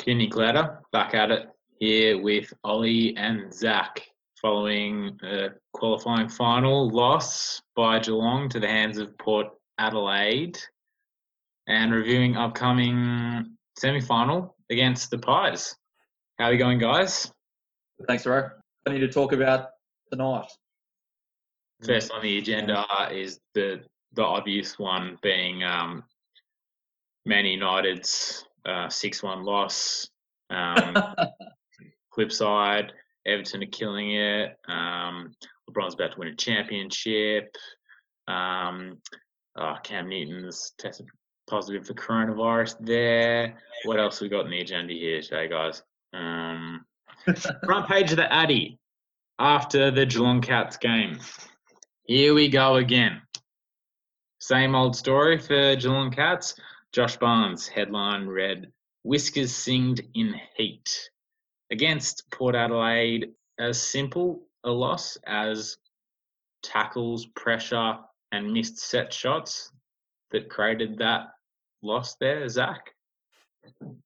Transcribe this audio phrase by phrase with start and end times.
[0.00, 4.02] Clinic Ladder back at it here with Ollie and Zach
[4.40, 9.48] following a qualifying final loss by Geelong to the hands of Port
[9.78, 10.58] Adelaide
[11.66, 15.76] and reviewing upcoming semi final against the Pies.
[16.38, 17.30] How are we going, guys?
[18.08, 18.48] Thanks, Ro.
[18.86, 19.68] I need to talk about
[20.10, 20.50] tonight.
[21.84, 23.82] First on the agenda is the
[24.14, 26.04] the obvious one being um,
[27.26, 30.08] Man United's uh, six one loss.
[30.50, 30.94] Um,
[32.14, 32.92] flip side,
[33.26, 34.56] Everton are killing it.
[34.68, 35.34] Um,
[35.68, 37.54] LeBron's about to win a championship.
[38.28, 38.98] Um,
[39.56, 41.06] oh, Cam Newton's tested
[41.48, 43.56] positive for coronavirus there.
[43.84, 45.82] What else we got in the agenda here today, guys?
[46.12, 46.84] Um,
[47.64, 48.78] front page of the Addy
[49.38, 51.18] after the Geelong Cats game.
[52.04, 53.22] Here we go again.
[54.38, 56.54] Same old story for Geelong Cats.
[56.92, 58.72] Josh Barnes, headline read,
[59.04, 61.10] Whiskers singed in heat.
[61.70, 65.76] Against Port Adelaide, as simple a loss as
[66.62, 67.96] tackles, pressure,
[68.32, 69.72] and missed set shots
[70.32, 71.28] that created that
[71.82, 72.90] loss there, Zach?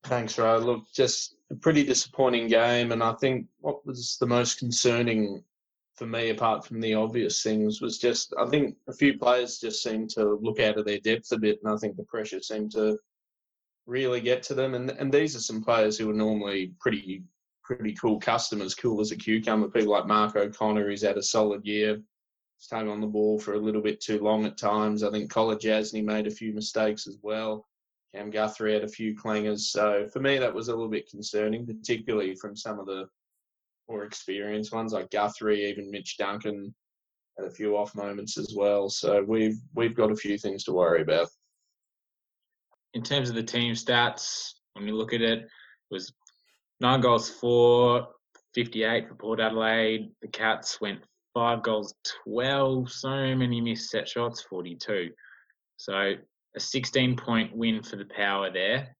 [0.04, 0.58] Thanks, Ro.
[0.58, 5.42] Look, just a pretty disappointing game, and I think what was the most concerning
[5.94, 9.82] for me, apart from the obvious things, was just I think a few players just
[9.82, 12.72] seemed to look out of their depth a bit, and I think the pressure seemed
[12.72, 12.98] to
[13.86, 14.74] really get to them.
[14.74, 17.22] And and these are some players who are normally pretty
[17.62, 19.68] pretty cool customers, cool as a cucumber.
[19.68, 22.00] People like Mark O'Connor, who's had a solid year,
[22.58, 25.02] staying on the ball for a little bit too long at times.
[25.02, 27.66] I think Kolodjashnij made a few mistakes as well.
[28.14, 29.60] Cam Guthrie had a few clangers.
[29.60, 33.08] So for me, that was a little bit concerning, particularly from some of the
[33.88, 36.74] more experienced ones like Guthrie, even Mitch Duncan
[37.38, 38.88] had a few off moments as well.
[38.88, 41.28] So we've we've got a few things to worry about.
[42.94, 45.48] In terms of the team stats, when you look at it, it
[45.90, 46.12] was
[46.80, 48.06] nine goals for
[48.54, 50.10] 58 for Port Adelaide.
[50.22, 51.00] The Cats went
[51.34, 51.94] five goals,
[52.28, 52.90] 12.
[52.90, 55.10] So many missed set shots, 42.
[55.76, 56.14] So
[56.56, 58.94] a 16 point win for the Power there.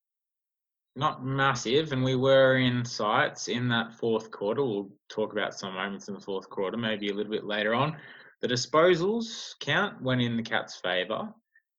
[0.97, 4.63] Not massive, and we were in sights in that fourth quarter.
[4.63, 7.97] We'll talk about some moments in the fourth quarter, maybe a little bit later on.
[8.41, 11.33] The disposals count went in the Cats' favour.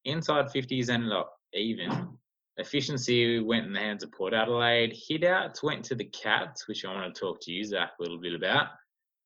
[0.05, 2.19] Inside 50s ended up even.
[2.59, 4.95] Efficiency went in the hands of Port Adelaide.
[5.09, 8.03] Hit outs went to the Cats, which I want to talk to you, Zach, a
[8.03, 8.69] little bit about.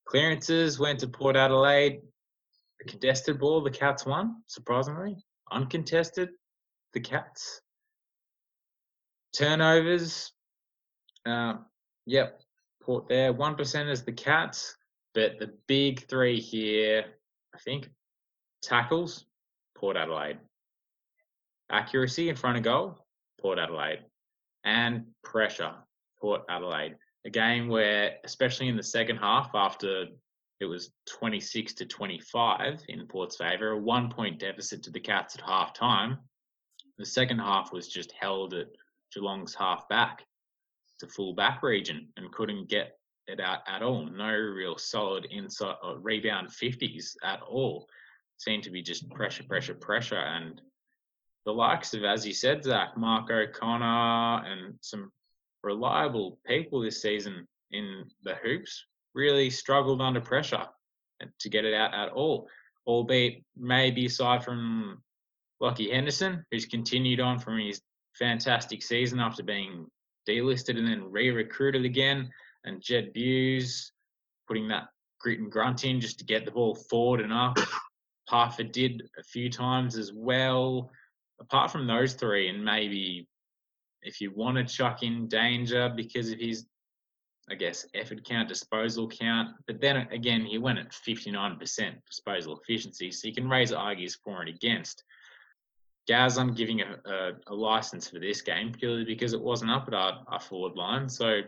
[0.05, 2.01] Clearances went to Port Adelaide.
[2.79, 5.17] The contested ball, the Cats won, surprisingly.
[5.51, 6.29] Uncontested,
[6.93, 7.61] the Cats.
[9.33, 10.31] Turnovers,
[11.25, 11.55] uh,
[12.05, 12.41] yep,
[12.81, 13.33] Port there.
[13.33, 14.75] 1% is the Cats,
[15.13, 17.05] but the big three here,
[17.55, 17.89] I think,
[18.61, 19.25] tackles,
[19.75, 20.39] Port Adelaide.
[21.71, 23.05] Accuracy in front of goal,
[23.39, 23.99] Port Adelaide.
[24.63, 25.73] And pressure,
[26.19, 26.95] Port Adelaide.
[27.25, 30.07] A game where, especially in the second half, after
[30.59, 35.35] it was 26 to 25 in Port's favour, a one point deficit to the Cats
[35.35, 36.17] at half time.
[36.97, 38.67] The second half was just held at
[39.13, 40.25] Geelong's half back
[40.99, 44.05] to full back region and couldn't get it out at all.
[44.05, 47.87] No real solid inside or rebound 50s at all.
[48.37, 50.15] Seemed to be just pressure, pressure, pressure.
[50.15, 50.61] And
[51.45, 55.11] the likes of, as you said, Zach, Mark O'Connor, and some
[55.63, 60.65] reliable people this season in the hoops really struggled under pressure
[61.39, 62.47] to get it out at all.
[62.87, 65.01] Albeit maybe aside from
[65.61, 67.81] Lachie Henderson, who's continued on from his
[68.17, 69.87] fantastic season after being
[70.27, 72.29] delisted and then re-recruited again,
[72.63, 73.91] and Jed Bews
[74.47, 74.87] putting that
[75.19, 77.57] grit and grunt in just to get the ball forward and up.
[78.71, 80.89] Did a few times as well.
[81.41, 83.27] Apart from those three, and maybe
[84.03, 86.65] if you want to chuck in danger because of his,
[87.49, 93.11] I guess, effort count, disposal count, but then again, he went at 59% disposal efficiency,
[93.11, 95.03] so you can raise argues for and against.
[96.07, 99.87] Gaz, I'm giving a, a, a, license for this game purely because it wasn't up
[99.87, 101.07] at our, our forward line.
[101.07, 101.41] So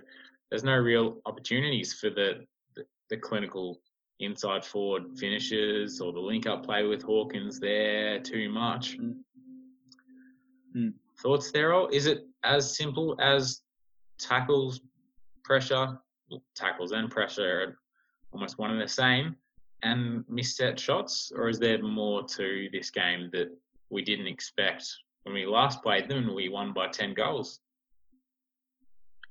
[0.49, 2.45] there's no real opportunities for the,
[2.75, 3.79] the, the clinical
[4.19, 8.97] inside forward finishes or the link up play with Hawkins there too much.
[10.75, 10.93] Mm.
[11.19, 13.61] Thoughts there, Is it as simple as
[14.19, 14.81] tackles,
[15.43, 15.99] pressure,
[16.55, 17.77] tackles and pressure are
[18.31, 19.35] almost one and the same,
[19.83, 23.49] and misset shots, or is there more to this game that
[23.93, 24.85] we didn't expect
[25.23, 27.59] when we last played them and we won by 10 goals.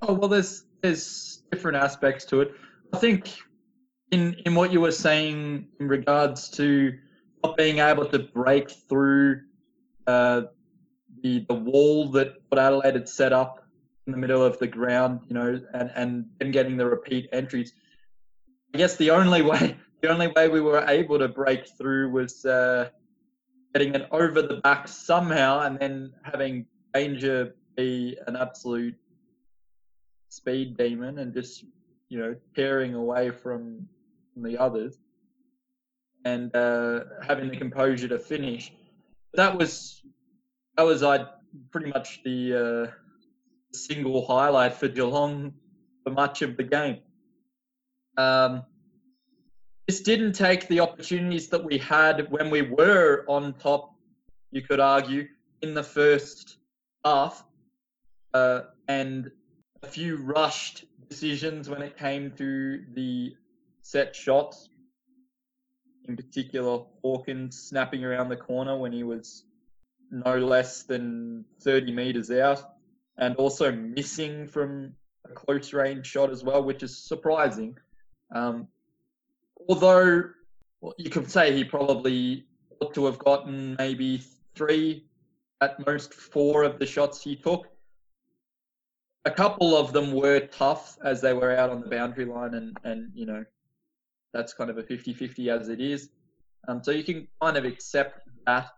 [0.00, 2.52] Oh, well, there's, there's different aspects to it.
[2.94, 3.36] I think
[4.10, 6.96] in, in what you were saying in regards to
[7.44, 9.42] not being able to break through
[10.06, 10.42] uh,
[11.22, 13.64] the, the wall that what Adelaide had set up
[14.06, 17.72] in the middle of the ground, you know, and and getting the repeat entries.
[18.74, 22.44] I guess the only way the only way we were able to break through was
[22.44, 22.88] uh,
[23.74, 28.94] getting it over the back somehow, and then having Danger be an absolute
[30.28, 31.64] speed demon and just
[32.08, 33.88] you know tearing away from,
[34.32, 34.98] from the others,
[36.24, 38.72] and uh, having the composure to finish.
[39.34, 40.02] That was
[40.76, 41.26] that was I
[41.70, 42.90] pretty much the uh,
[43.72, 45.54] single highlight for Geelong
[46.04, 46.98] for much of the game.
[48.16, 48.64] Um,
[49.86, 53.94] this didn't take the opportunities that we had when we were on top,
[54.50, 55.26] you could argue,
[55.62, 56.58] in the first
[57.04, 57.44] half,
[58.34, 59.30] uh, and
[59.82, 63.34] a few rushed decisions when it came to the
[63.82, 64.68] set shots.
[66.04, 69.44] In particular, Hawkins snapping around the corner when he was
[70.10, 72.74] no less than 30 metres out,
[73.18, 74.94] and also missing from
[75.24, 77.76] a close range shot as well, which is surprising.
[78.34, 78.68] Um,
[79.68, 80.24] although
[80.98, 82.46] you could say he probably
[82.80, 84.22] ought to have gotten maybe
[84.54, 85.06] three,
[85.60, 87.68] at most four of the shots he took.
[89.24, 92.76] A couple of them were tough as they were out on the boundary line, and,
[92.82, 93.44] and you know,
[94.34, 96.08] that's kind of a 50 50 as it is.
[96.66, 98.70] Um, so you can kind of accept that.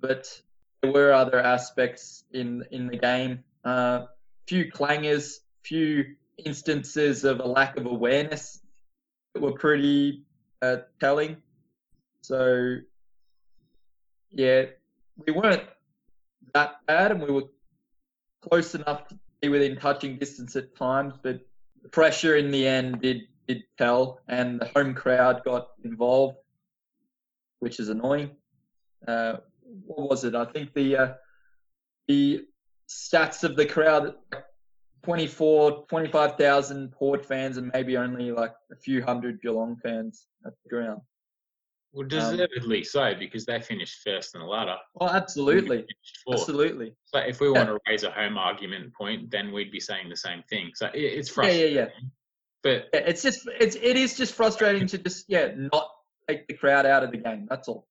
[0.00, 0.40] But
[0.82, 3.42] there were other aspects in, in the game.
[3.64, 4.06] Uh,
[4.46, 6.14] few clangers, few
[6.44, 8.60] instances of a lack of awareness
[9.40, 10.24] were pretty
[10.62, 11.36] uh, telling.
[12.22, 12.76] So,
[14.30, 14.64] yeah,
[15.26, 15.64] we weren't
[16.54, 17.44] that bad, and we were
[18.40, 21.40] close enough to be within touching distance at times, but
[21.82, 26.38] the pressure in the end did did tell, and the home crowd got involved,
[27.58, 28.30] which is annoying.
[29.06, 29.36] Uh,
[29.86, 30.34] what was it?
[30.34, 31.12] I think the uh,
[32.08, 32.46] the
[32.88, 34.14] stats of the crowd
[35.04, 40.70] 24, 25,000 Port fans and maybe only like a few hundred Geelong fans at the
[40.70, 41.00] ground.
[41.92, 44.76] Well, deservedly um, so because they finished first in the ladder.
[45.00, 45.84] Oh, absolutely,
[46.28, 46.92] absolutely.
[47.04, 50.16] So if we want to raise a home argument point, then we'd be saying the
[50.16, 50.72] same thing.
[50.74, 51.76] So it's frustrating.
[51.76, 52.08] Yeah, yeah, yeah.
[52.64, 55.88] But yeah, it's just it's it is just frustrating to just yeah not
[56.28, 57.46] take the crowd out of the game.
[57.48, 57.86] That's all.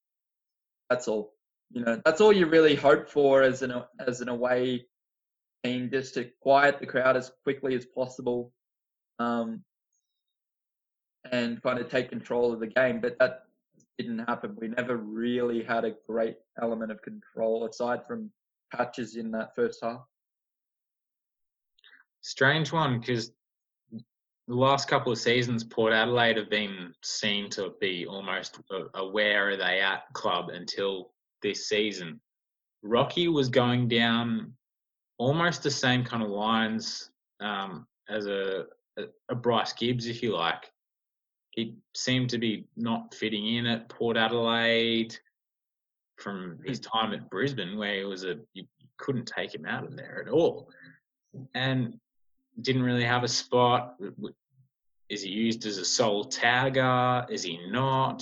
[0.89, 1.33] That's all.
[1.71, 3.73] You know, that's all you really hope for as an
[4.05, 4.85] as an away
[5.63, 8.51] team, just to quiet the crowd as quickly as possible,
[9.19, 9.63] um,
[11.31, 12.99] and kind of take control of the game.
[12.99, 13.45] But that
[13.97, 14.55] didn't happen.
[14.59, 18.31] We never really had a great element of control aside from
[18.73, 20.01] patches in that first half.
[22.21, 23.31] Strange one because
[24.47, 28.59] the last couple of seasons, Port Adelaide have been seen to be almost
[28.93, 31.11] a where are they at club until
[31.41, 32.19] this season.
[32.81, 34.53] Rocky was going down
[35.23, 37.09] almost the same kind of lines
[37.39, 38.65] um, as a,
[39.29, 40.69] a, Bryce Gibbs, if you like.
[41.51, 45.17] He seemed to be not fitting in at Port Adelaide
[46.17, 48.65] from his time at Brisbane, where he was a you
[48.97, 50.69] couldn't take him out of there at all,
[51.55, 51.97] and
[52.61, 53.95] didn't really have a spot.
[55.09, 57.29] Is he used as a sole tagger?
[57.29, 58.19] Is he not?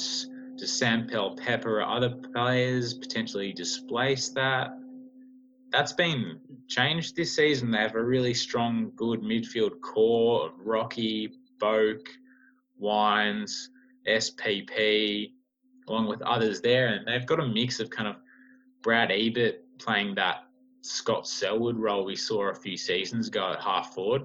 [0.58, 4.72] Does Sam Powell-Pepper or other players potentially displace that?
[5.72, 7.72] That's been changed this season.
[7.72, 12.08] They have a really strong, good midfield core of Rocky, Boak,
[12.78, 13.70] Wines,
[14.08, 15.32] SPP,
[15.88, 16.88] along with others there.
[16.88, 18.18] And they've got a mix of kind of
[18.82, 20.44] Brad Ebert playing that
[20.82, 24.24] Scott Selwood role we saw a few seasons ago at half forward,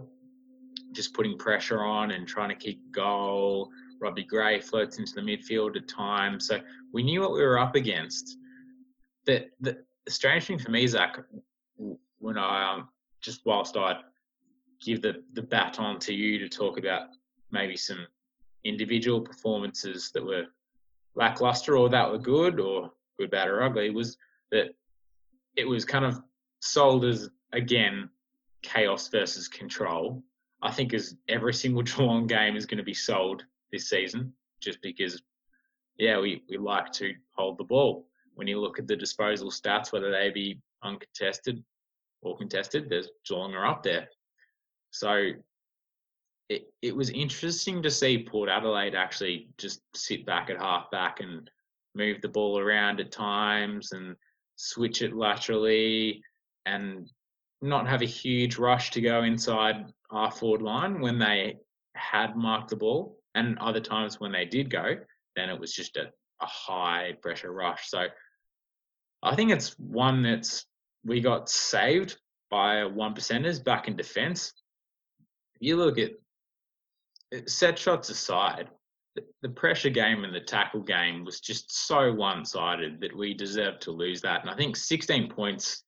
[0.92, 3.70] just putting pressure on and trying to keep goal.
[4.00, 6.46] Robbie Gray floats into the midfield at times.
[6.48, 6.60] So
[6.92, 8.38] we knew what we were up against.
[9.26, 11.18] The, the, the strange thing for me, Zach,
[12.18, 12.88] when I um,
[13.20, 13.98] just whilst I
[14.80, 17.08] give the, the baton to you to talk about
[17.50, 18.06] maybe some
[18.64, 20.44] individual performances that were
[21.14, 24.16] lackluster or that were good or good, bad, or ugly was
[24.52, 24.68] that
[25.56, 26.20] it was kind of
[26.60, 28.08] sold as again
[28.62, 30.22] chaos versus control.
[30.62, 34.80] I think as every single Geelong game is going to be sold this season, just
[34.82, 35.20] because,
[35.98, 38.06] yeah, we, we like to hold the ball.
[38.36, 41.64] When you look at the disposal stats, whether they be uncontested
[42.20, 44.08] or contested, there's Geelong are up there.
[44.90, 45.30] So
[46.48, 51.20] it, it was interesting to see Port Adelaide actually just sit back at half back
[51.20, 51.50] and
[51.94, 54.14] move the ball around at times and
[54.56, 56.22] switch it laterally
[56.66, 57.10] and
[57.62, 61.56] not have a huge rush to go inside our forward line when they
[61.94, 63.18] had marked the ball.
[63.34, 64.96] And other times when they did go,
[65.36, 66.10] then it was just a,
[66.42, 67.88] a high pressure rush.
[67.88, 68.06] So
[69.22, 70.66] I think it's one that's
[71.04, 72.16] we got saved
[72.50, 74.52] by one percenters back in defence.
[75.60, 76.12] You look at
[77.46, 78.68] set shots aside,
[79.42, 83.80] the pressure game and the tackle game was just so one sided that we deserved
[83.82, 84.42] to lose that.
[84.42, 85.84] And I think 16 points,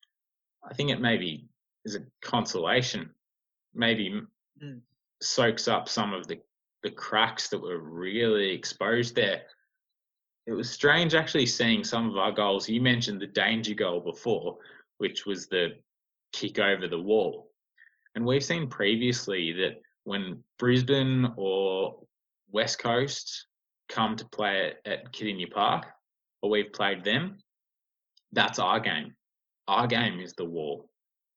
[0.63, 1.47] I think it maybe
[1.85, 3.09] is a consolation,
[3.73, 4.21] maybe
[4.63, 4.79] mm.
[5.21, 6.39] soaks up some of the,
[6.83, 9.43] the cracks that were really exposed there.
[10.49, 12.67] It was strange actually seeing some of our goals.
[12.67, 14.57] You mentioned the danger goal before,
[14.97, 15.75] which was the
[16.33, 17.51] kick over the wall.
[18.15, 22.01] And we've seen previously that when Brisbane or
[22.51, 23.45] West Coast
[23.89, 25.85] come to play at, at Park,
[26.41, 27.37] or we've played them,
[28.31, 29.13] that's our game.
[29.67, 30.89] Our game is the wall.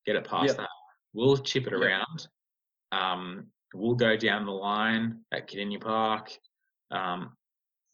[0.06, 0.56] Get it past yep.
[0.56, 0.68] that.
[1.12, 1.82] We'll chip it yep.
[1.82, 2.28] around.
[2.92, 6.32] Um, we'll go down the line at Kardinia Park.
[6.90, 7.36] Um,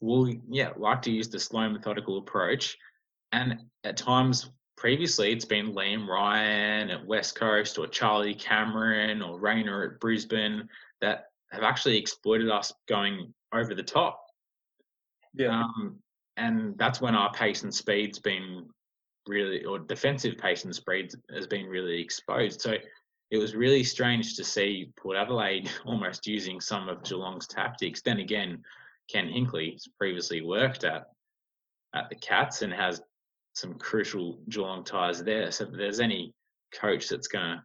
[0.01, 2.77] we'll yeah like to use the slow methodical approach,
[3.31, 9.39] and at times previously it's been Liam Ryan at West Coast or Charlie Cameron or
[9.39, 10.67] Rayner at Brisbane
[11.01, 14.25] that have actually exploited us going over the top.
[15.33, 15.61] Yeah.
[15.61, 15.97] Um,
[16.37, 18.67] and that's when our pace and speed's been
[19.27, 22.61] really, or defensive pace and speed has been really exposed.
[22.61, 22.75] So
[23.31, 28.01] it was really strange to see Port Adelaide almost using some of Geelong's tactics.
[28.01, 28.63] Then again,
[29.11, 31.07] Ken Hinkley's previously worked at
[31.95, 33.01] at the Cats and has
[33.53, 35.51] some crucial Geelong ties there.
[35.51, 36.33] So if there's any
[36.73, 37.63] coach that's going to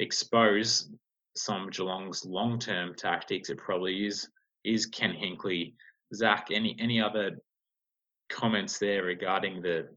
[0.00, 0.90] expose
[1.36, 4.28] some Geelong's long-term tactics, it probably is
[4.64, 5.74] is Ken Hinkley.
[6.14, 7.38] Zach, any any other
[8.28, 9.88] comments there regarding the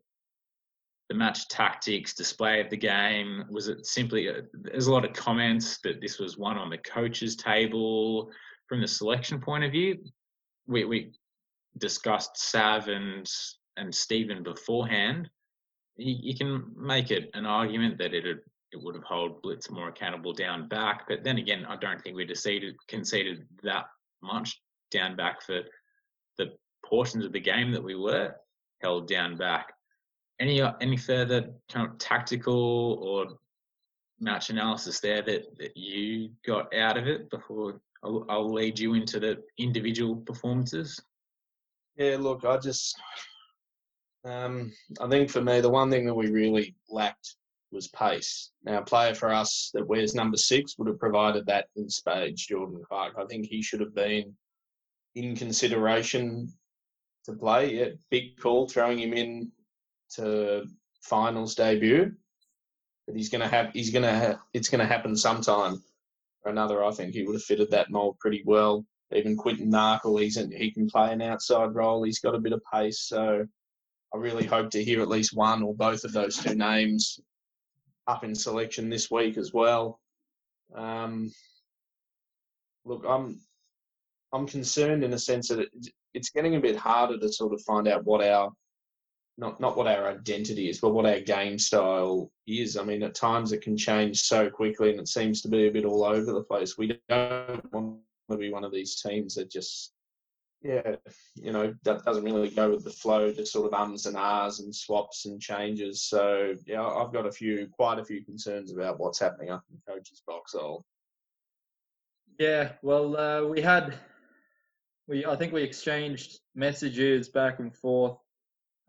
[1.09, 3.43] the match tactics, display of the game?
[3.49, 6.77] Was it simply a, there's a lot of comments that this was one on the
[6.77, 8.31] coaches table
[8.67, 9.97] from the selection point of view?
[10.67, 11.11] We we
[11.77, 13.29] discussed Sav and
[13.77, 15.29] and Stephen beforehand.
[15.97, 18.25] You, you can make it an argument that it
[18.71, 21.07] it would have held Blitz more accountable down back.
[21.07, 23.85] But then again, I don't think we conceded conceded that
[24.21, 25.61] much down back for
[26.37, 26.53] the
[26.85, 28.35] portions of the game that we were
[28.81, 29.73] held down back.
[30.39, 33.37] Any any further kind of tactical or
[34.19, 38.93] match analysis there that, that you got out of it before I'll, I'll lead you
[38.93, 40.99] into the individual performances?
[41.95, 42.95] Yeah, look, I just
[44.25, 47.35] um, I think for me the one thing that we really lacked
[47.71, 48.51] was pace.
[48.63, 52.45] Now, a player for us that wears number six would have provided that in spades,
[52.45, 53.15] Jordan Clark.
[53.17, 54.33] I think he should have been
[55.15, 56.51] in consideration
[57.25, 57.75] to play.
[57.79, 59.51] Yeah, big call throwing him in
[60.15, 60.65] to
[61.01, 62.11] finals debut.
[63.07, 65.83] But he's gonna have he's gonna ha- it's gonna happen sometime
[66.49, 66.83] another.
[66.83, 68.85] I think he would have fitted that mold pretty well.
[69.11, 72.03] Even Quinton Narkle, he's in, he can play an outside role.
[72.03, 73.45] He's got a bit of pace, so
[74.13, 77.19] I really hope to hear at least one or both of those two names
[78.07, 79.99] up in selection this week as well.
[80.75, 81.31] Um,
[82.85, 83.39] look, I'm
[84.33, 85.69] I'm concerned in a sense that it,
[86.13, 88.51] it's getting a bit harder to sort of find out what our
[89.37, 92.77] not not what our identity is, but what our game style is.
[92.77, 95.71] I mean, at times it can change so quickly, and it seems to be a
[95.71, 96.77] bit all over the place.
[96.77, 97.99] We don't want
[98.29, 99.93] to be one of these teams that just
[100.63, 100.95] yeah,
[101.35, 104.61] you know, that doesn't really go with the flow, just sort of ums and ahs
[104.61, 106.03] and swaps and changes.
[106.03, 109.93] So yeah, I've got a few, quite a few concerns about what's happening up in
[109.93, 110.85] coach's foxhole.
[112.39, 113.95] Yeah, well, uh, we had,
[115.07, 118.17] we I think we exchanged messages back and forth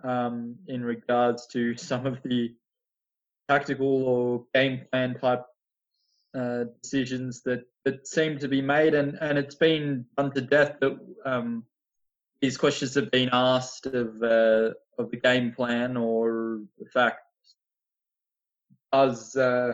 [0.02, 2.54] um, in regards to some of the
[3.48, 5.44] tactical or game plan type
[6.34, 10.76] uh, decisions that, that seem to be made, and, and it's been done to death
[10.80, 11.64] that um,
[12.40, 17.20] these questions have been asked of uh, of the game plan or the fact
[18.92, 19.72] does uh,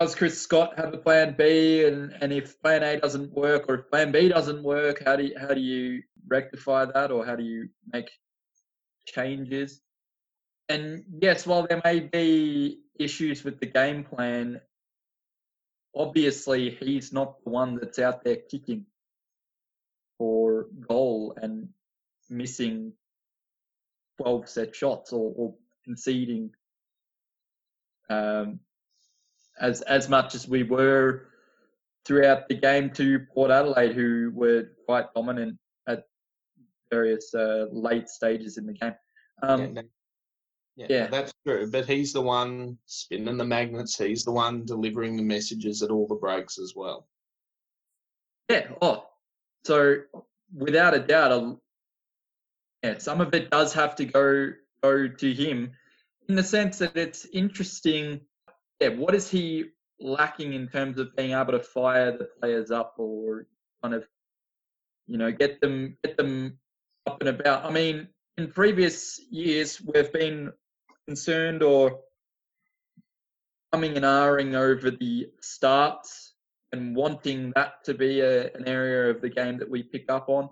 [0.00, 3.74] does Chris Scott have a plan B, and, and if plan A doesn't work or
[3.76, 7.36] if plan B doesn't work, how do you, how do you rectify that or how
[7.36, 8.10] do you make
[9.06, 9.80] changes?
[10.68, 14.60] And yes, while there may be issues with the game plan,
[15.94, 18.86] obviously he's not the one that's out there kicking
[20.18, 21.68] for goal and
[22.30, 22.92] missing
[24.20, 26.50] 12 set shots or, or conceding
[28.08, 28.60] um,
[29.60, 31.28] as as much as we were
[32.04, 35.58] throughout the game to Port Adelaide, who were quite dominant
[36.90, 38.94] various uh, late stages in the game.
[39.42, 39.82] Um, yeah,
[40.76, 41.06] yeah, yeah.
[41.08, 41.70] that's true.
[41.70, 43.98] But he's the one spinning the magnets.
[43.98, 47.08] He's the one delivering the messages at all the breaks as well.
[48.50, 48.68] Yeah.
[48.82, 49.06] Oh,
[49.64, 50.02] so
[50.54, 51.58] without a doubt,
[52.82, 54.50] yeah, some of it does have to go
[54.82, 55.72] go to him,
[56.28, 58.20] in the sense that it's interesting
[58.80, 59.66] yeah, what is he
[60.00, 63.46] lacking in terms of being able to fire the players up or
[63.82, 64.04] kind of,
[65.06, 66.58] you know, get them get them
[67.06, 67.64] up and about?
[67.64, 70.52] I mean, in previous years, we've been
[71.06, 72.00] concerned or
[73.72, 76.34] coming and ahhing over the starts
[76.72, 80.28] and wanting that to be a, an area of the game that we pick up
[80.28, 80.48] on,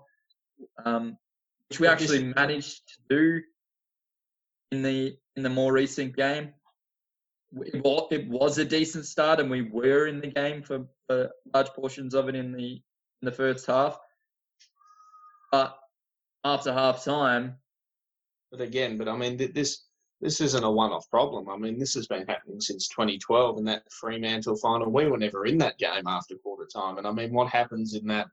[0.85, 1.17] um,
[1.69, 3.41] which we actually managed to do
[4.71, 6.53] in the in the more recent game.
[7.55, 11.29] It was, it was a decent start, and we were in the game for, for
[11.53, 12.81] large portions of it in the
[13.21, 13.99] in the first half.
[15.51, 15.77] But
[16.43, 17.57] after half time,
[18.51, 19.85] but again, but I mean, this
[20.21, 21.49] this isn't a one-off problem.
[21.49, 24.89] I mean, this has been happening since 2012 in that Fremantle final.
[24.89, 28.07] We were never in that game after quarter time, and I mean, what happens in
[28.07, 28.27] that?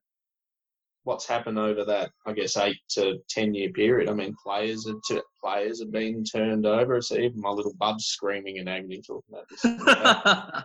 [1.05, 2.12] What's happened over that?
[2.26, 4.09] I guess eight to ten year period.
[4.11, 7.00] I mean, players are t- players have been turned over.
[7.00, 10.64] So even my little bub's screaming in agony talking about this.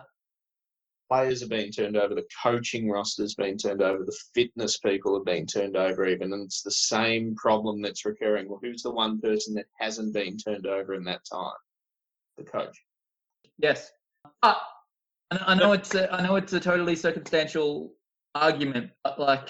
[1.08, 5.24] players are being turned over, the coaching roster's been turned over, the fitness people have
[5.24, 8.48] been turned over, even, and it's the same problem that's recurring.
[8.48, 11.52] Well, who's the one person that hasn't been turned over in that time?
[12.36, 12.76] The coach.
[13.58, 13.90] Yes,
[14.42, 14.54] uh,
[15.30, 17.92] I know it's a, I know it's a totally circumstantial
[18.34, 19.48] argument, but like,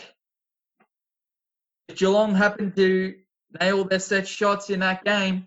[1.88, 3.14] if Geelong happen to
[3.60, 5.46] nail their set shots in that game,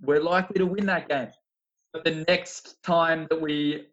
[0.00, 1.28] we're likely to win that game.
[1.92, 3.86] But the next time that we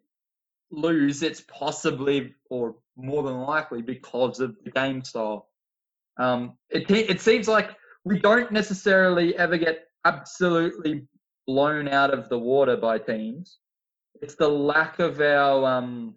[0.70, 5.48] lose, it's possibly or more than likely because of the game style.
[6.18, 7.70] Um, it it seems like
[8.04, 11.06] we don't necessarily ever get absolutely
[11.46, 13.58] blown out of the water by teams.
[14.20, 16.14] It's the lack of our um,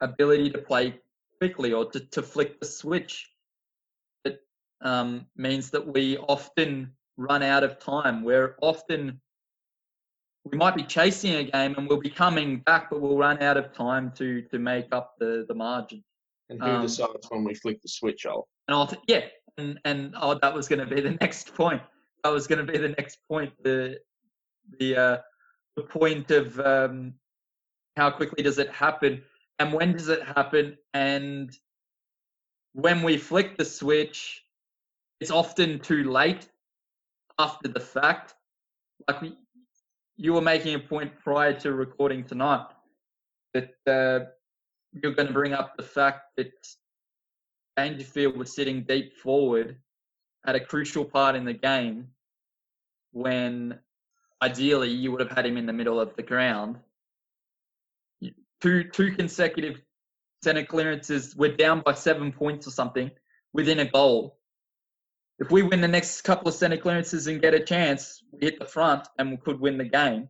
[0.00, 1.00] ability to play
[1.38, 3.30] quickly or to, to flick the switch
[4.24, 4.40] that
[4.82, 8.24] um, means that we often run out of time.
[8.24, 9.20] We're often
[10.44, 13.56] we might be chasing a game and we'll be coming back, but we'll run out
[13.56, 16.02] of time to to make up the the margin.
[16.48, 18.46] And who um, decides when we flick the switch off?
[18.66, 19.26] And I'll t- yeah,
[19.58, 21.82] and and oh, that was going to be the next point.
[22.24, 23.52] That was going to be the next point.
[23.62, 23.98] The
[24.78, 25.16] the uh,
[25.76, 27.14] the point of um,
[27.96, 29.22] how quickly does it happen,
[29.58, 31.54] and when does it happen, and
[32.72, 34.42] when we flick the switch,
[35.20, 36.48] it's often too late
[37.38, 38.34] after the fact.
[39.06, 39.36] Like we,
[40.18, 42.66] you were making a point prior to recording tonight
[43.54, 44.26] that uh,
[44.92, 46.52] you're going to bring up the fact that
[47.76, 49.76] Dangerfield was sitting deep forward
[50.44, 52.08] at a crucial part in the game
[53.12, 53.78] when
[54.42, 56.76] ideally you would have had him in the middle of the ground.
[58.60, 59.80] Two two consecutive
[60.42, 61.36] center clearances.
[61.36, 63.12] We're down by seven points or something
[63.52, 64.37] within a goal
[65.38, 68.58] if we win the next couple of center clearances and get a chance, we hit
[68.58, 70.28] the front and we could win the game.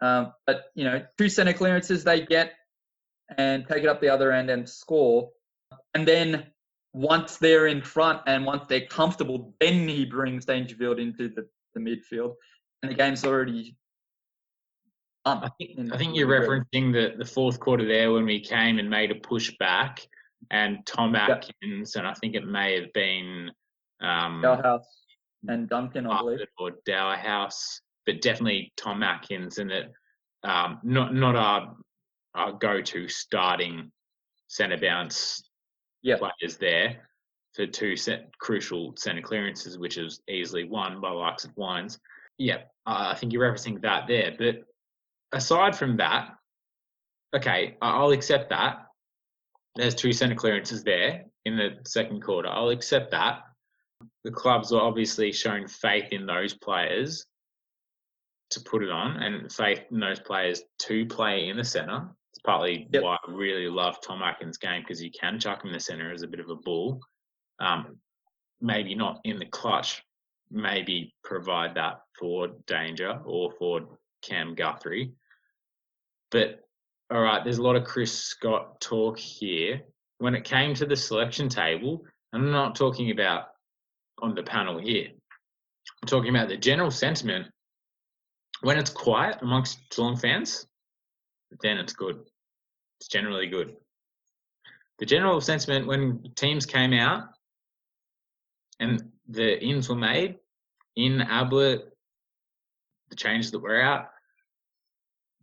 [0.00, 2.52] Um, but you know, two center clearances they get
[3.36, 5.30] and take it up the other end and score.
[5.94, 6.46] And then
[6.92, 11.80] once they're in front and once they're comfortable, then he brings Dangerfield into the, the
[11.80, 12.34] midfield,
[12.82, 13.76] and the game's already.
[15.24, 18.78] Um, I think, I think you're referencing the, the fourth quarter there when we came
[18.78, 20.06] and made a push back,
[20.50, 21.52] and Tom Atkins,
[21.94, 21.96] yep.
[21.96, 23.50] and I think it may have been
[24.00, 24.86] um, House
[25.46, 26.40] and Duncan, I believe.
[26.58, 29.92] Or Dahlhaus, but definitely Tom Atkins, and it
[30.44, 31.76] um, not not our,
[32.34, 33.90] our go-to starting
[34.48, 35.42] centre bounce
[36.02, 36.20] yep.
[36.20, 37.08] players there
[37.54, 41.98] for two set, crucial centre clearances, which is easily won by the likes of Wines.
[42.38, 44.34] Yeah, uh, I think you're referencing that there.
[44.38, 44.62] But
[45.32, 46.36] aside from that,
[47.34, 48.86] okay, I'll accept that.
[49.74, 52.48] There's two centre clearances there in the second quarter.
[52.48, 53.42] I'll accept that
[54.24, 57.26] the clubs are obviously showing faith in those players
[58.50, 62.08] to put it on and faith in those players to play in the centre.
[62.32, 63.02] It's partly yep.
[63.02, 66.12] why I really love Tom Atkins' game because you can chuck him in the centre
[66.12, 67.00] as a bit of a bull.
[67.60, 67.96] Um,
[68.60, 70.02] maybe not in the clutch,
[70.50, 75.12] maybe provide that for Danger or for Cam Guthrie.
[76.30, 76.60] But
[77.10, 79.80] all right, there's a lot of Chris Scott talk here.
[80.18, 83.48] When it came to the selection table, I'm not talking about
[84.22, 85.08] on the panel here.
[86.02, 87.46] I'm talking about the general sentiment.
[88.62, 90.66] When it's quiet amongst Geelong fans,
[91.62, 92.18] then it's good.
[93.00, 93.76] It's generally good.
[94.98, 97.28] The general sentiment when teams came out
[98.80, 100.36] and the ins were made
[100.96, 101.82] in Ablett,
[103.10, 104.06] the changes that were out,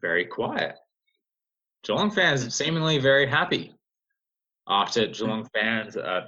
[0.01, 0.75] very quiet.
[1.83, 3.73] Geelong fans seemingly very happy
[4.67, 6.27] after Geelong fans are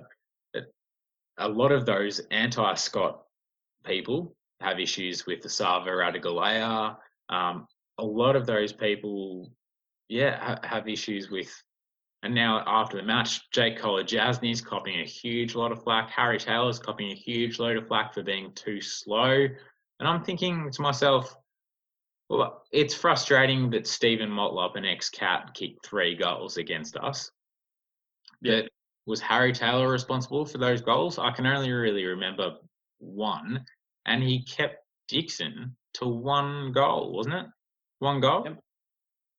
[1.38, 3.23] a lot of those anti-Scott
[3.86, 6.97] people have issues with the Sava Ratugolea,
[7.30, 9.52] um, a lot of those people,
[10.10, 11.52] yeah, ha- have issues with.
[12.23, 16.10] And now after the match, Jake Kolodjashnij's copying a huge lot of flack.
[16.10, 19.47] Harry Taylor's copying a huge load of flack for being too slow.
[20.00, 21.36] And I'm thinking to myself,
[22.30, 27.32] well, it's frustrating that Steven Motlop, an ex-cat, kicked three goals against us.
[28.41, 28.62] Yeah.
[28.62, 28.71] But
[29.07, 31.17] was Harry Taylor responsible for those goals?
[31.17, 32.57] I can only really remember
[32.99, 33.65] one,
[34.05, 37.45] and he kept Dixon to one goal, wasn't it?
[37.99, 38.43] One goal.
[38.45, 38.53] Yep.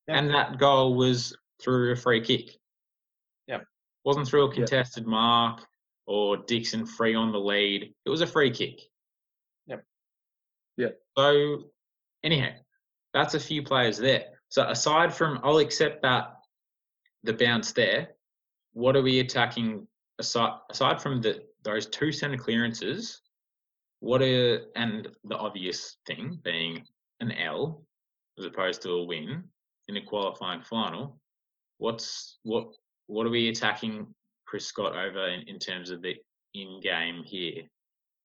[0.07, 0.17] Yep.
[0.17, 2.57] And that goal was through a free kick.
[3.47, 3.63] Yep.
[4.03, 4.55] Wasn't through a Yep.
[4.55, 5.63] contested mark
[6.07, 7.93] or Dixon free on the lead.
[8.05, 8.79] It was a free kick.
[9.67, 9.85] Yep.
[10.77, 10.89] Yeah.
[11.15, 11.71] So
[12.23, 12.55] anyhow,
[13.13, 14.41] that's a few players there.
[14.49, 16.37] So aside from, I'll accept that
[17.23, 18.15] the bounce there.
[18.73, 19.87] What are we attacking
[20.19, 23.21] aside aside from the those two centre clearances?
[23.99, 26.83] What are and the obvious thing being
[27.19, 27.83] an L
[28.37, 29.43] as opposed to a win
[29.87, 31.19] in a qualifying final?
[31.77, 32.67] What's what
[33.07, 34.07] what are we attacking
[34.45, 36.15] Chris Scott over in, in terms of the
[36.53, 37.63] in game here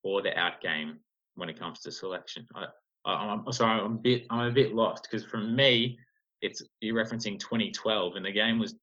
[0.03, 0.99] or the out game
[1.35, 2.47] when it comes to selection?
[2.55, 2.67] I,
[3.07, 5.99] I'm sorry, I'm a bit I'm a bit lost because from me,
[6.43, 8.75] it's you're referencing 2012 and the game was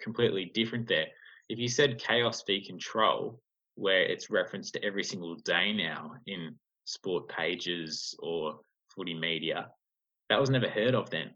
[0.00, 1.06] completely different there.
[1.48, 3.40] If you said chaos v control,
[3.74, 8.60] where it's referenced to every single day now in sport pages or
[8.94, 9.68] footy media,
[10.28, 11.30] that was never heard of then.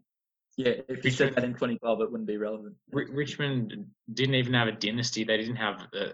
[0.57, 2.75] Yeah, if you said that in 2012, it wouldn't be relevant.
[2.93, 5.23] R- Richmond didn't even have a dynasty.
[5.23, 6.09] They didn't have uh,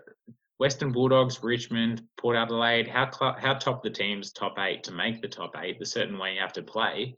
[0.59, 2.88] Western Bulldogs, Richmond, Port Adelaide.
[2.88, 5.79] How cl- how top the teams top eight to make the top eight?
[5.79, 7.15] The certain way you have to play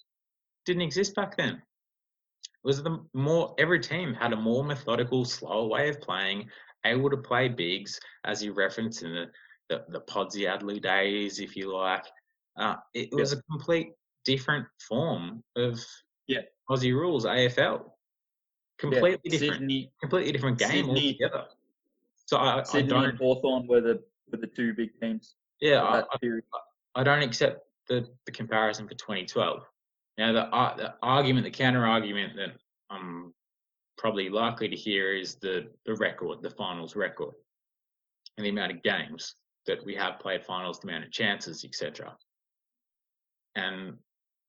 [0.66, 1.62] didn't exist back then.
[2.64, 6.50] Was the more every team had a more methodical, slower way of playing,
[6.86, 9.26] able to play bigs, as you referenced in the
[9.70, 12.06] the, the Podsy Adley days, if you like.
[12.58, 13.20] Uh, it Yeah.
[13.20, 13.94] was a complete
[14.26, 15.80] different form of
[16.28, 16.42] Yeah.
[16.70, 17.90] Aussie rules, AFL.
[18.78, 21.48] Completely yeah, different Sydney, completely different game Sydney- altogether.
[22.26, 25.36] So I, I Sydney don't, and Hawthorn were the were the two big teams.
[25.62, 27.00] yeah, of I.
[27.00, 29.64] I don't accept the, the comparison for 2012.
[30.22, 32.52] Now the ar- the argument, the counter argument that
[32.92, 33.34] I'm
[33.98, 37.34] probably likely to hear is the the record, the finals record,
[38.38, 39.34] and the amount of games
[39.66, 42.16] that we have played finals, the amount of chances, etc.
[43.56, 43.98] And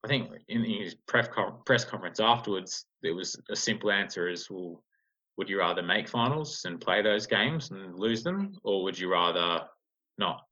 [0.04, 1.28] I think in his press
[1.64, 4.84] press conference afterwards, there was a simple answer: is well,
[5.38, 9.10] would you rather make finals and play those games and lose them, or would you
[9.10, 9.66] rather
[10.18, 10.42] not?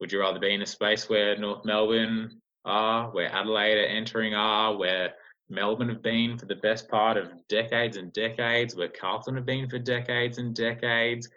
[0.00, 4.34] Would you rather be in a space where North Melbourne are, where Adelaide are entering
[4.34, 5.14] are, where
[5.48, 9.68] Melbourne have been for the best part of decades and decades, where Carlton have been
[9.68, 11.28] for decades and decades,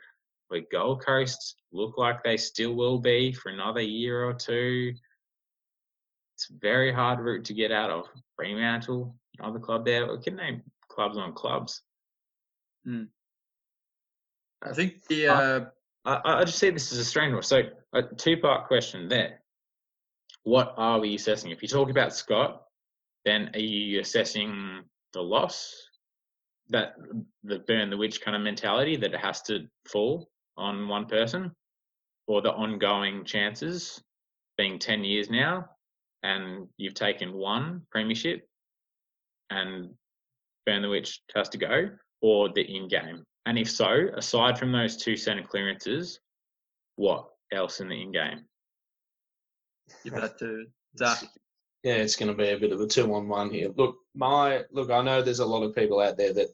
[0.49, 4.93] where Gold Coast look like they still will be for another year or two?
[6.35, 8.05] It's a very hard route to get out of.
[8.35, 10.11] Fremantle, another club there.
[10.11, 11.83] We can name clubs on clubs.
[14.63, 15.65] I think the uh,
[16.05, 17.43] I, I just see this as a strange one.
[17.43, 17.61] So,
[17.93, 19.40] a two part question there.
[20.43, 21.51] What are we assessing?
[21.51, 22.63] If you talk about Scott,
[23.25, 25.73] then are you assessing the loss,
[26.69, 26.95] that
[27.43, 31.51] the burn the witch kind of mentality that it has to fall on one person,
[32.27, 34.01] or the ongoing chances
[34.57, 35.65] being 10 years now
[36.23, 38.47] and you've taken one premiership
[39.49, 39.89] and
[40.65, 41.89] burn the witch has to go,
[42.21, 43.23] or the in game?
[43.45, 46.19] And if so, aside from those two centre clearances,
[46.95, 48.45] what else in the in game?
[50.03, 50.65] Give that to
[50.97, 51.23] Zach.
[51.83, 53.71] Yeah, it's going to be a bit of a two-on-one here.
[53.75, 56.49] Look, my look, I know there's a lot of people out there that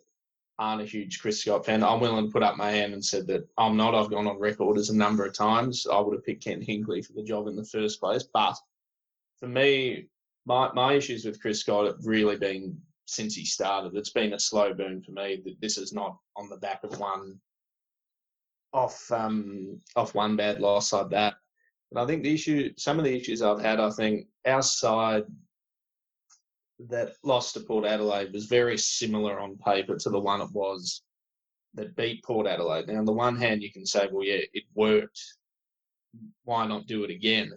[0.59, 1.83] aren't a huge Chris Scott fan.
[1.83, 3.93] I'm willing to put up my hand and said that I'm not.
[3.93, 5.85] I've gone on record as a number of times.
[5.91, 8.23] I would have picked Ken Hinkley for the job in the first place.
[8.23, 8.55] But
[9.39, 10.07] for me,
[10.45, 13.95] my my issues with Chris Scott have really been since he started.
[13.95, 15.41] It's been a slow burn for me.
[15.43, 17.39] That this is not on the back of one
[18.73, 21.35] off um off one bad loss like that.
[21.91, 25.23] But I think the issue, some of the issues I've had, I think our side
[26.89, 31.01] that lost to Port Adelaide was very similar on paper to the one it was
[31.73, 32.87] that beat Port Adelaide.
[32.87, 35.19] Now, on the one hand, you can say, well, yeah, it worked.
[36.43, 37.51] Why not do it again?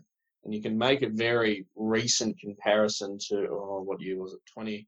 [0.44, 4.40] And you can make a very recent comparison to, oh, what year was it?
[4.54, 4.86] 20,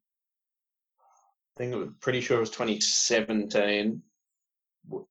[1.57, 3.51] I think it was pretty sure it was 2017
[3.91, 4.01] w-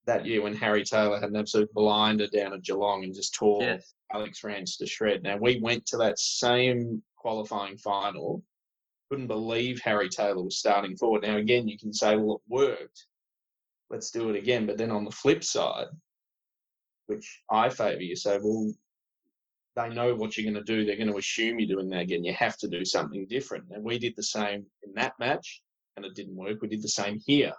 [0.06, 3.64] that year when Harry Taylor had an absolute blinder down at Geelong and just tore
[3.64, 3.94] Yes.
[4.14, 5.24] Alex Rance to shred.
[5.24, 8.44] Now we went to that same qualifying final.
[9.10, 11.24] Couldn't believe Harry Taylor was starting forward.
[11.24, 13.06] Now again, you can say, well, it worked.
[13.90, 14.66] Let's do it again.
[14.66, 15.88] But then on the flip side,
[17.08, 18.74] which I favour, you say, well,
[19.76, 20.86] they know what you're going to do.
[20.86, 22.24] They're going to assume you're doing that again.
[22.24, 23.66] You have to do something different.
[23.72, 25.62] And we did the same in that match,
[25.96, 26.62] and it didn't work.
[26.62, 27.54] We did the same here,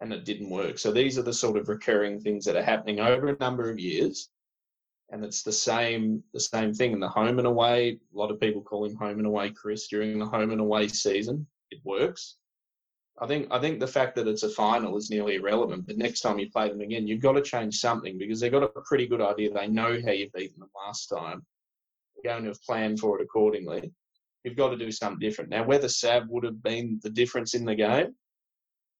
[0.00, 0.78] and it didn't work.
[0.78, 3.78] So these are the sort of recurring things that are happening over a number of
[3.78, 4.30] years.
[5.10, 7.98] And it's the same, the same thing in the home and away.
[8.14, 10.88] A lot of people call him home and away Chris during the home and away
[10.88, 11.46] season.
[11.70, 12.36] It works.
[13.20, 15.86] I think I think the fact that it's a final is nearly irrelevant.
[15.86, 18.62] But next time you play them again, you've got to change something because they've got
[18.62, 19.52] a pretty good idea.
[19.52, 21.44] They know how you beat them last time.
[22.14, 23.92] They're going to have planned for it accordingly.
[24.44, 25.50] You've got to do something different.
[25.50, 28.14] Now, whether Sav would have been the difference in the game,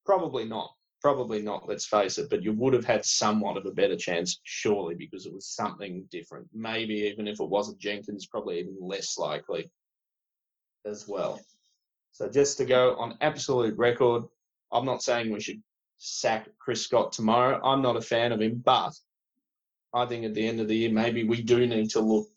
[0.05, 0.71] probably not.
[1.01, 1.69] Probably not.
[1.69, 2.29] Let's face it.
[2.29, 6.07] But you would have had somewhat of a better chance, surely, because it was something
[6.11, 6.47] different.
[6.53, 9.71] Maybe even if it wasn't Jenkins, probably even less likely
[10.85, 11.41] as well.
[12.13, 14.25] So just to go on absolute record,
[14.73, 15.63] I'm not saying we should
[15.99, 17.61] sack Chris Scott tomorrow.
[17.65, 18.93] I'm not a fan of him, but
[19.95, 22.29] I think at the end of the year, maybe we do need to look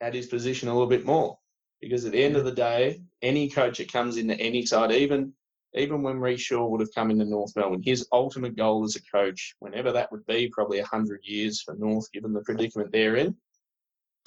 [0.00, 1.38] at his position a little bit more.
[1.80, 5.32] Because at the end of the day, any coach that comes into any side, even
[5.74, 9.02] even when Rhyce Shaw would have come into North Melbourne, his ultimate goal as a
[9.02, 13.34] coach, whenever that would be, probably 100 years for North, given the predicament they're in,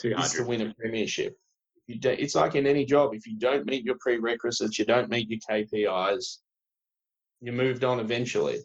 [0.03, 1.37] is to win a premiership
[1.87, 3.13] you do, it's like in any job.
[3.13, 6.39] If you don't meet your prerequisites, you don't meet your KPIs,
[7.41, 8.59] you moved on eventually.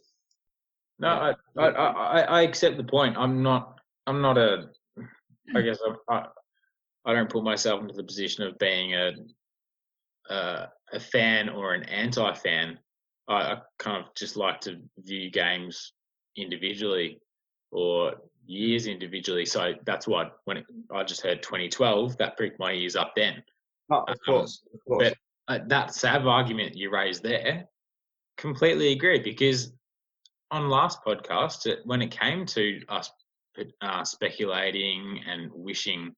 [0.98, 3.16] No, I, I, I, I accept the point.
[3.16, 3.78] I'm not.
[4.06, 4.68] I'm not a.
[5.54, 6.26] I guess I, I,
[7.06, 9.12] I don't put myself into the position of being a,
[10.30, 12.78] a, a fan or an anti-fan.
[13.28, 15.92] I, I kind of just like to view games
[16.36, 17.20] individually,
[17.70, 18.14] or
[18.46, 19.46] years individually.
[19.46, 23.42] So that's what when it, I just heard 2012, that pricked my ears up then.
[23.90, 25.14] Oh, of course, um, of course.
[25.48, 27.64] But uh, that Sav argument you raised there,
[28.36, 29.72] completely agree because
[30.50, 33.10] on last podcast, it, when it came to us
[33.82, 36.14] uh, speculating and wishing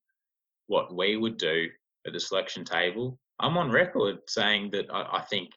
[0.67, 1.69] what we would do
[2.07, 5.51] at the selection table, I'm on record saying that I, I think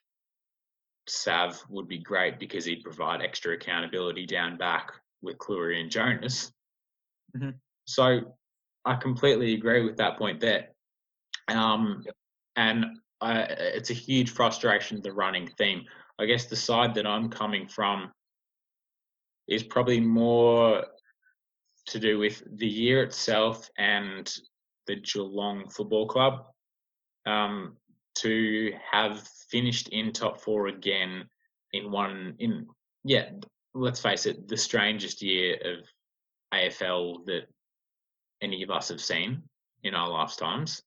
[1.07, 6.51] Sav would be great because he'd provide extra accountability down back with Clurey and Jonas.
[7.35, 7.51] Mm-hmm.
[7.85, 8.35] So
[8.85, 10.69] I completely agree with that point there.
[11.47, 12.15] Um, yep.
[12.55, 12.85] And
[13.21, 15.83] I, it's a huge frustration, the running theme.
[16.19, 18.11] I guess the side that I'm coming from
[19.47, 20.85] is probably more
[21.87, 24.33] to do with the year itself and
[24.87, 26.45] the Geelong Football Club.
[27.25, 27.77] Um,
[28.15, 31.25] to have finished in top four again
[31.73, 32.65] in one in
[33.03, 33.29] yeah
[33.73, 35.85] let's face it the strangest year of
[36.53, 37.47] AFL that
[38.41, 39.43] any of us have seen
[39.83, 40.81] in our lifetimes,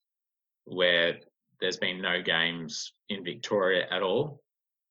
[0.65, 1.19] where
[1.61, 4.41] there's been no games in Victoria at all.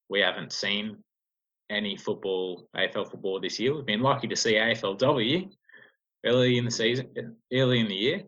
[0.09, 0.97] We haven't seen
[1.69, 3.75] any football, AFL football this year.
[3.75, 5.49] We've been lucky to see AFLW
[6.25, 8.23] early in the season, early in the year,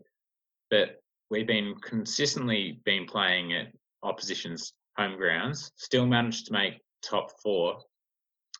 [0.70, 1.00] but
[1.30, 3.68] we've been consistently been playing at
[4.02, 7.78] opposition's home grounds, still managed to make top four.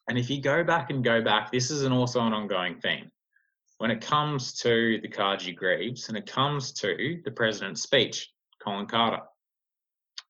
[0.08, 3.10] And if you go back and go back, this is an also an ongoing theme
[3.80, 8.28] when it comes to the Carji Greeves and it comes to the president's speech,
[8.62, 9.22] Colin Carter,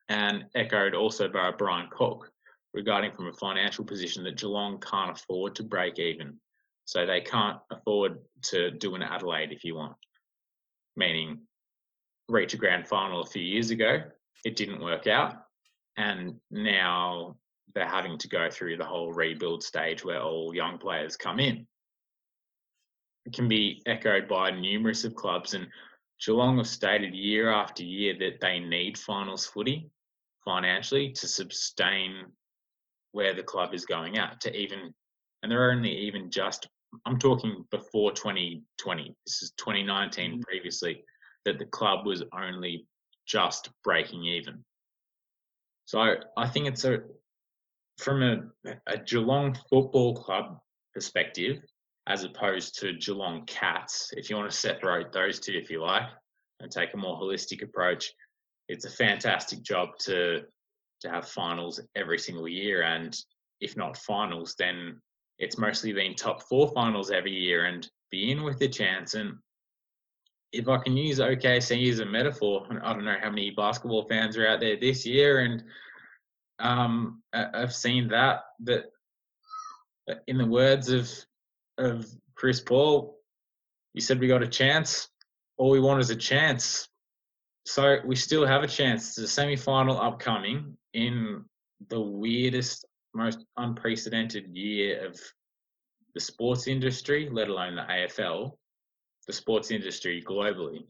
[0.09, 2.31] and echoed also by Brian Cook
[2.75, 6.39] regarding from a financial position that Geelong can't afford to break even.
[6.85, 9.97] So they can't afford to do an Adelaide if you want,
[10.95, 11.41] meaning
[12.31, 14.03] reach a grand final a few years ago.
[14.45, 15.35] It didn't work out.
[15.97, 17.37] And now
[17.75, 21.67] they're having to go through the whole rebuild stage where all young players come in
[23.27, 25.55] It can be echoed by numerous of clubs.
[25.55, 25.67] And
[26.25, 29.91] Geelong have stated year after year that they need finals footy
[30.45, 32.27] financially to sustain
[33.13, 34.95] where the club is going at to even
[35.43, 36.69] and they're only even just
[37.05, 40.41] I'm talking before 2020 this is 2019 mm-hmm.
[40.41, 41.05] previously
[41.45, 42.87] that the club was only
[43.27, 44.65] just breaking even
[45.91, 47.01] so I think it's a
[47.99, 50.61] from a, a Geelong football club
[50.95, 51.59] perspective
[52.07, 54.11] as opposed to Geelong Cats.
[54.17, 56.09] If you want to separate those two, if you like,
[56.61, 58.13] and take a more holistic approach,
[58.69, 60.43] it's a fantastic job to
[61.01, 62.83] to have finals every single year.
[62.83, 63.17] And
[63.61, 65.01] if not finals, then
[65.41, 69.15] it's mostly been top four finals every year and be in with a chance.
[69.15, 69.39] And
[70.53, 74.37] if I can use OKC as a metaphor, I don't know how many basketball fans
[74.37, 75.63] are out there this year, and
[76.59, 78.87] um, I've seen that that
[80.27, 81.11] in the words of
[81.79, 83.19] of Chris Paul,
[83.95, 85.09] you said we got a chance.
[85.57, 86.89] All we want is a chance.
[87.67, 89.09] So we still have a chance.
[89.11, 91.45] It's a semi final upcoming in
[91.89, 92.85] the weirdest,
[93.15, 95.21] most unprecedented year of
[96.15, 98.53] the sports industry, let alone the AFL,
[99.27, 100.85] the sports industry globally.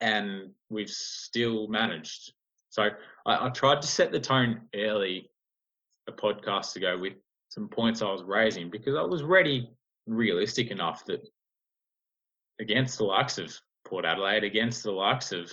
[0.00, 2.32] and we've still managed.
[2.70, 2.88] So
[3.26, 5.30] I, I tried to set the tone early,
[6.08, 7.14] a podcast ago, with
[7.48, 9.70] some points I was raising because I was ready,
[10.06, 11.20] realistic enough that
[12.60, 13.54] against the likes of
[13.86, 15.50] Port Adelaide, against the likes of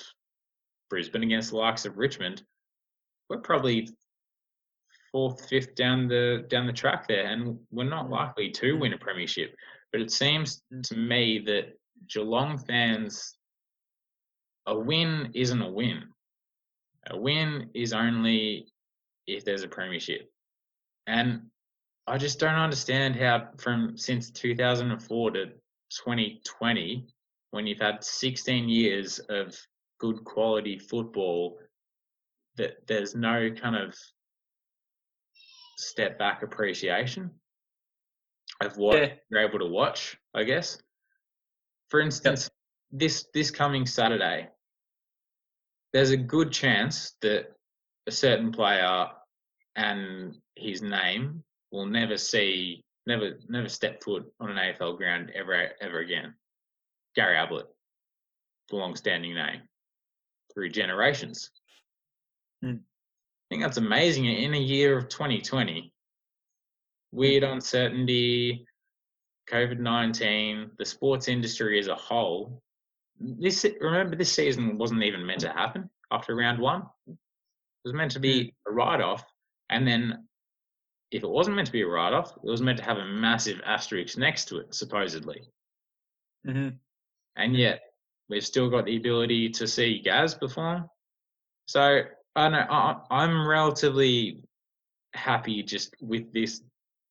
[0.90, 2.42] Brisbane, against the likes of Richmond,
[3.30, 3.90] we're probably
[5.12, 8.12] fourth, fifth down the down the track there, and we're not mm.
[8.12, 9.54] likely to win a premiership.
[9.92, 13.36] But it seems to me that Geelong fans,
[14.66, 16.04] a win isn't a win.
[17.10, 18.68] A win is only
[19.26, 20.32] if there's a premiership,
[21.08, 21.42] and
[22.08, 27.08] I just don't understand how from since 2004 to 2020,
[27.52, 29.56] when you've had 16 years of
[30.00, 31.60] good quality football,
[32.58, 33.96] that there's no kind of
[35.78, 37.32] step back appreciation
[38.62, 39.16] of what Yeah.
[39.30, 40.82] you're able to watch, I guess.
[41.90, 42.50] For instance,
[42.92, 44.50] this this coming Saturday,
[45.94, 47.56] there's a good chance that
[48.08, 49.08] a certain player
[49.76, 55.72] and his name will never see never never step foot on an AFL ground ever
[55.82, 56.36] ever again.
[57.16, 57.68] Gary Ablett,
[58.70, 59.62] the long standing name
[60.54, 61.52] through generations.
[62.62, 62.78] Hmm.
[62.78, 65.92] I think that's amazing in a year of 2020.
[67.12, 68.66] Weird uncertainty,
[69.50, 72.62] COVID 19, the sports industry as a whole.
[73.20, 76.84] This remember this season wasn't even meant to happen after round one.
[77.08, 77.18] It
[77.84, 79.24] was meant to be a write off,
[79.70, 80.28] and then
[81.12, 83.06] if it wasn't meant to be a write off, it was meant to have a
[83.06, 85.42] massive asterisk next to it, supposedly.
[86.46, 86.70] hmm
[87.36, 87.82] And yet
[88.30, 90.90] we've still got the ability to see Gaz perform.
[91.66, 92.04] So
[92.36, 92.66] I know.
[92.70, 94.42] I, I'm relatively
[95.14, 96.62] happy just with this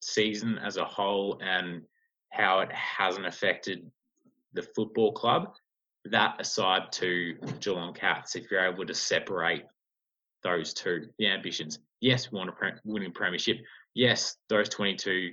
[0.00, 1.82] season as a whole and
[2.30, 3.90] how it hasn't affected
[4.54, 5.54] the football club.
[6.04, 9.64] That aside to Geelong Cats, if you're able to separate
[10.42, 11.78] those two, the ambitions.
[12.00, 13.56] Yes, we want a pre- winning premiership.
[13.94, 15.32] Yes, those 22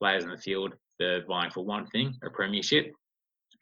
[0.00, 2.92] players in the field, they're vying for one thing, a premiership.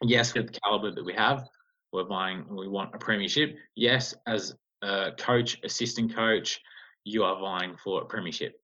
[0.03, 1.49] Yes, with the caliber that we have,
[1.93, 2.45] we're vying.
[2.49, 3.57] We want a premiership.
[3.77, 6.61] Yes, as a coach, assistant coach,
[7.05, 8.61] you are vying for a premiership.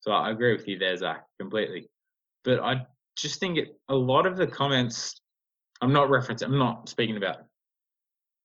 [0.00, 1.88] So I agree with you there, Zach, completely.
[2.44, 2.86] But I
[3.16, 5.20] just think it, a lot of the comments,
[5.80, 7.44] I'm not referencing, I'm not speaking about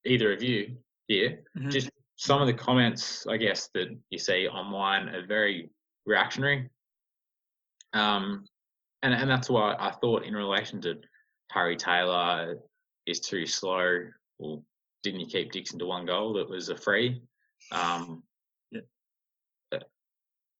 [0.05, 1.43] either of you here.
[1.57, 1.71] Mhm.
[1.71, 5.69] Just some of the comments, I guess, that you see online are very
[6.05, 6.69] reactionary.
[7.93, 8.45] Um,
[9.01, 10.95] and, and that's why I thought in relation to
[11.51, 12.57] Harry Taylor
[13.05, 14.09] is too slow.
[14.39, 14.63] Well,
[15.03, 17.21] didn't you keep Dixon to one goal that was a free?
[17.71, 18.23] Um,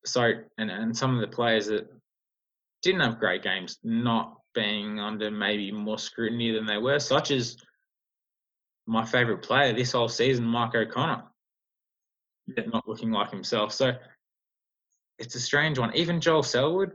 [0.06, 1.88] So, and, and some of the players that
[2.82, 7.58] didn't have great games, not being under maybe more scrutiny than they were, such as
[8.88, 11.24] my favourite player this whole season, Mike O'Connor,
[12.56, 12.66] Yeah.
[12.72, 13.74] not looking like himself.
[13.74, 13.94] So
[15.18, 15.96] it's a strange one.
[15.96, 16.92] Even Joel Selwood,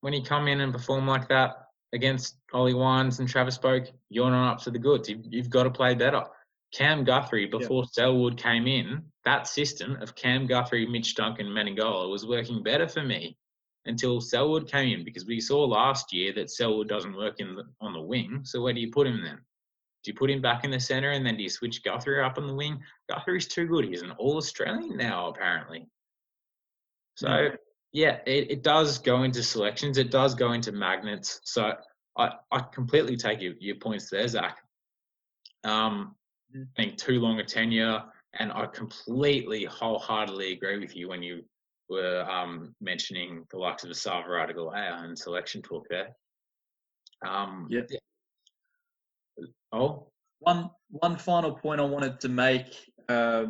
[0.00, 4.30] when he come in and perform like that against Ollie Wines and Travis Boak, you're
[4.30, 5.08] not up to the goods.
[5.08, 6.24] You've, you've got to play better.
[6.72, 12.26] Cam Guthrie, before Selwood came in, that system of Cam Guthrie, Mitch Duncan, Menegola was
[12.26, 13.36] working better for me
[13.86, 17.64] until Selwood came in because we saw last year that Selwood doesn't work in the,
[17.80, 18.40] on the wing.
[18.44, 19.38] So where do you put him then?
[20.04, 22.38] Do you put him back in the centre and then do you switch Guthrie up
[22.38, 22.80] on the wing?
[23.10, 23.84] Guthrie's too good.
[23.84, 25.86] He's an All Australian now, apparently.
[27.16, 27.56] So Mm.
[27.92, 29.98] yeah, it, it does go into selections.
[29.98, 31.40] It does go into magnets.
[31.44, 31.72] So
[32.16, 34.58] I, I completely take your, your points there, Zach.
[35.64, 36.14] Um.
[36.76, 38.02] Being too long a tenure,
[38.38, 41.42] and I completely wholeheartedly agree with you when you
[41.88, 46.08] were um, mentioning the likes of the Sava article and selection talk there.
[47.26, 47.82] Um, Yeah.
[49.72, 50.08] Oh,
[50.40, 52.76] One one final point I wanted to make,
[53.08, 53.46] uh,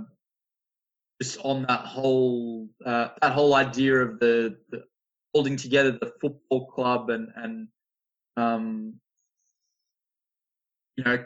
[1.21, 4.85] just on that whole uh, that whole idea of the, the
[5.35, 7.69] holding together the football club and and
[8.37, 8.95] um,
[10.97, 11.25] you know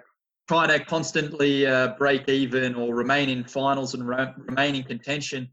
[0.48, 5.48] trying to constantly uh, break even or remain in finals and re- remain in contention.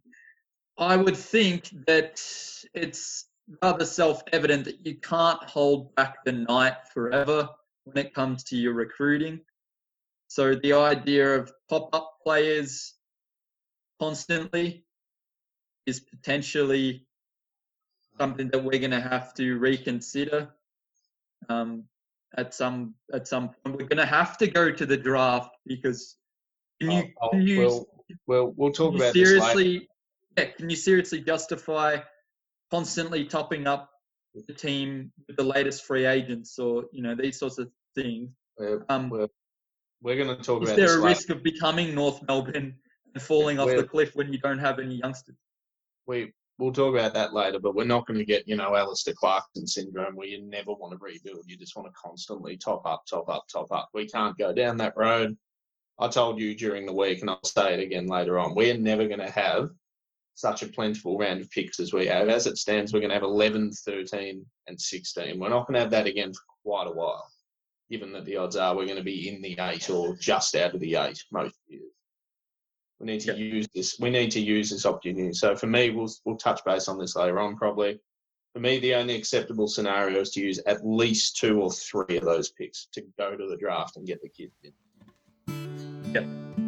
[0.77, 2.21] I would think that
[2.73, 3.25] it's
[3.61, 7.49] rather self-evident that you can't hold back the night forever
[7.85, 9.39] when it comes to your recruiting.
[10.27, 12.93] So the idea of pop-up players
[13.99, 14.85] constantly
[15.85, 17.05] is potentially
[18.17, 20.49] something that we're going to have to reconsider
[21.49, 21.83] um,
[22.37, 23.77] at some at some point.
[23.77, 26.17] We're going to have to go to the draft because
[26.81, 27.87] can you, Oh, oh, can you, we'll,
[28.27, 29.87] we'll, we'll talk about this seriously
[30.37, 31.97] yeah, can you seriously justify
[32.71, 33.89] constantly topping up
[34.47, 38.29] the team with the latest free agents or you know these sorts of things?
[38.61, 39.27] Uh, Um, Well,
[40.01, 41.07] we're going to talk Is about there this a later.
[41.07, 42.75] risk of becoming North Melbourne
[43.13, 45.35] and falling off Well- the cliff when you don't have any youngsters?
[46.07, 49.15] we we'll talk about that later, but we're not going to get you know Alastair
[49.15, 51.43] Clarkson syndrome where you never want to rebuild.
[51.47, 53.89] You just want to constantly top up, top up, top up.
[53.93, 55.35] We can't go down that road.
[55.99, 58.55] I told you during the week, and I'll say it again later on.
[58.55, 59.69] We're never going to have
[60.35, 62.29] such a plentiful round of picks as we have.
[62.29, 65.39] As it stands, we're going to have 11, 13, and 16.
[65.39, 67.27] We're not going to have that again for quite a while,
[67.89, 70.73] given that the odds are we're going to be in the eight or just out
[70.73, 71.91] of the eight most years.
[73.01, 73.99] We need to use this.
[73.99, 75.33] We need to use this opportunity.
[75.33, 77.99] So for me, we'll we'll touch base on this later on probably.
[78.53, 82.25] For me, the only acceptable scenario is to use at least two or three of
[82.25, 86.13] those picks to go to the draft and get the kids in.
[86.13, 86.60] Yep.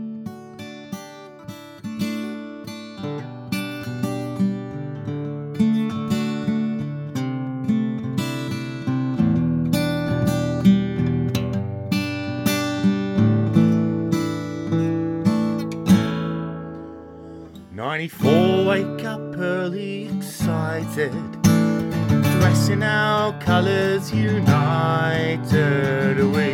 [17.94, 21.14] Ninety-four, wake up early, excited.
[21.44, 26.18] Dressing our colours united.
[26.18, 26.54] We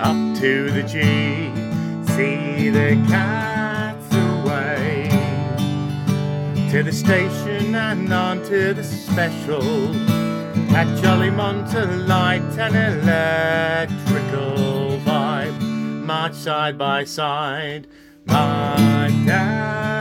[0.00, 1.52] up to the G,
[2.16, 5.08] see the cats away.
[6.72, 9.62] To the station and on to the special.
[10.74, 15.60] At Jolly Light and electrical vibe.
[16.04, 17.86] March side by side,
[18.26, 19.91] my dad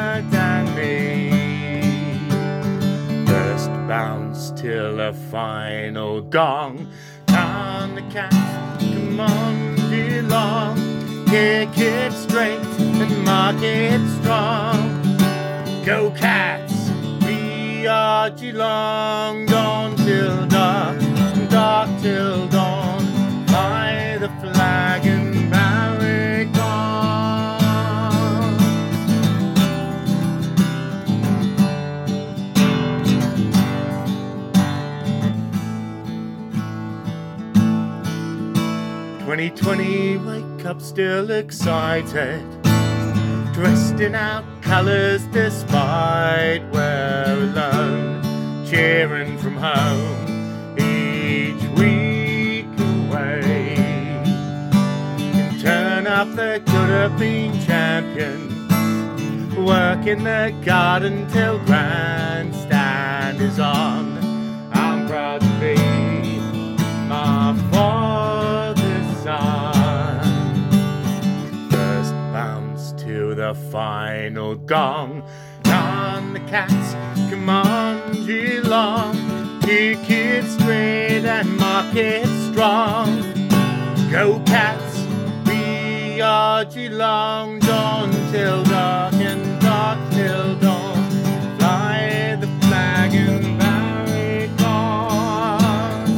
[3.92, 6.90] bounce till the final gong.
[7.26, 8.38] Down the cats,
[8.80, 10.78] come on, belong.
[11.26, 14.80] Kick it straight and mark it strong.
[15.84, 16.90] Go cats,
[17.26, 20.98] we are Geelong, dawn till dark,
[21.50, 22.71] dark till dawn.
[39.32, 42.44] 2020, wake up still excited.
[43.54, 48.22] Dressed in our colours despite we're alone.
[48.66, 53.76] Cheering from home each week away.
[54.74, 58.50] And turn up the could have been champion.
[59.66, 64.18] Work in the garden till grandstand is on.
[64.74, 65.76] I'm proud to be
[67.08, 68.31] my father
[69.24, 70.22] son.
[71.70, 75.24] First bounce to the final gong.
[75.66, 76.94] On the cats,
[77.30, 79.16] come on, Geelong.
[79.62, 83.08] Kick it straight and mark it strong.
[84.12, 85.06] Go cats,
[85.48, 87.60] we are Geelong.
[87.60, 90.98] Dawn till dark and dark till dawn.
[91.60, 96.10] Fly the flag and barrack on.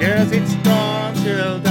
[0.00, 1.67] Yes, it's dawn till dark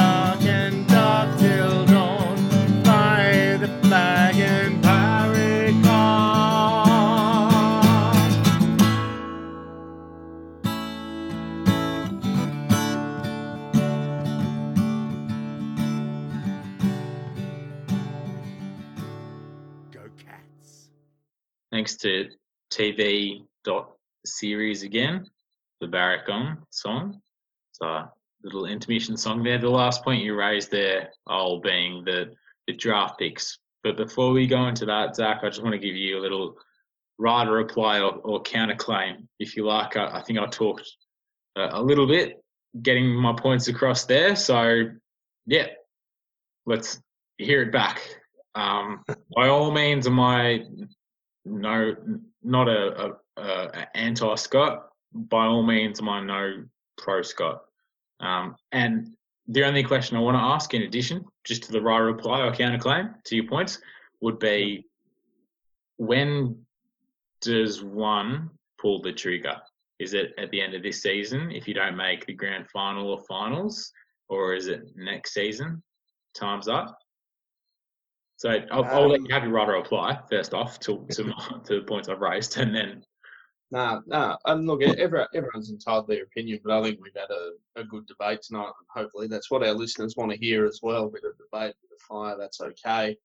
[21.87, 22.27] Thanks to
[22.69, 23.93] TV dot
[24.25, 25.25] series again,
[25.79, 26.27] the Barrack
[26.69, 27.21] song.
[27.71, 28.11] So a
[28.43, 29.57] little intermission song there.
[29.57, 32.33] The last point you raised there, all being the
[32.67, 33.59] the draft picks.
[33.85, 36.57] But before we go into that, Zach, I just want to give you a little
[37.19, 39.95] writer reply or, or counterclaim, if you like.
[39.95, 40.91] I, I think I talked
[41.55, 42.43] uh, a little bit,
[42.81, 44.35] getting my points across there.
[44.35, 44.89] So,
[45.45, 45.67] yeah,
[46.65, 46.99] let's
[47.37, 48.01] hear it back.
[48.55, 50.65] Um, by all means, am I
[51.47, 51.95] no,
[52.43, 54.89] not a, a, a anti Scott.
[55.13, 56.63] By all means, am I no
[56.97, 57.61] pro Scott.
[58.19, 59.11] Um, and
[59.47, 62.51] the only question I want to ask, in addition, just to the right reply or
[62.51, 63.79] counterclaim to your points,
[64.21, 64.85] would be
[65.97, 66.57] when
[67.41, 69.55] does one pull the trigger?
[69.99, 73.09] Is it at the end of this season if you don't make the grand final
[73.09, 73.91] or finals,
[74.29, 75.81] or is it next season?
[76.35, 76.97] Time's up.
[78.37, 81.79] So I'll, I'll let you have your right reply first off to to, my, to
[81.79, 83.03] the points I've raised, and then
[83.69, 84.37] Nah, nah.
[84.45, 87.83] And look, every, everyone's entitled to their opinion, but I think we've had a, a
[87.83, 88.71] good debate tonight.
[88.79, 91.05] And hopefully, that's what our listeners want to hear as well.
[91.05, 92.37] A bit of debate, a bit of fire.
[92.37, 93.17] That's okay.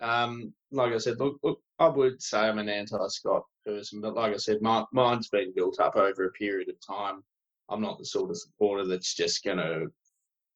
[0.00, 4.32] Um, like I said, look, look, I would say I'm an anti-Scott person, but like
[4.32, 7.22] I said, my, mine's been built up over a period of time.
[7.68, 9.86] I'm not the sort of supporter that's just going to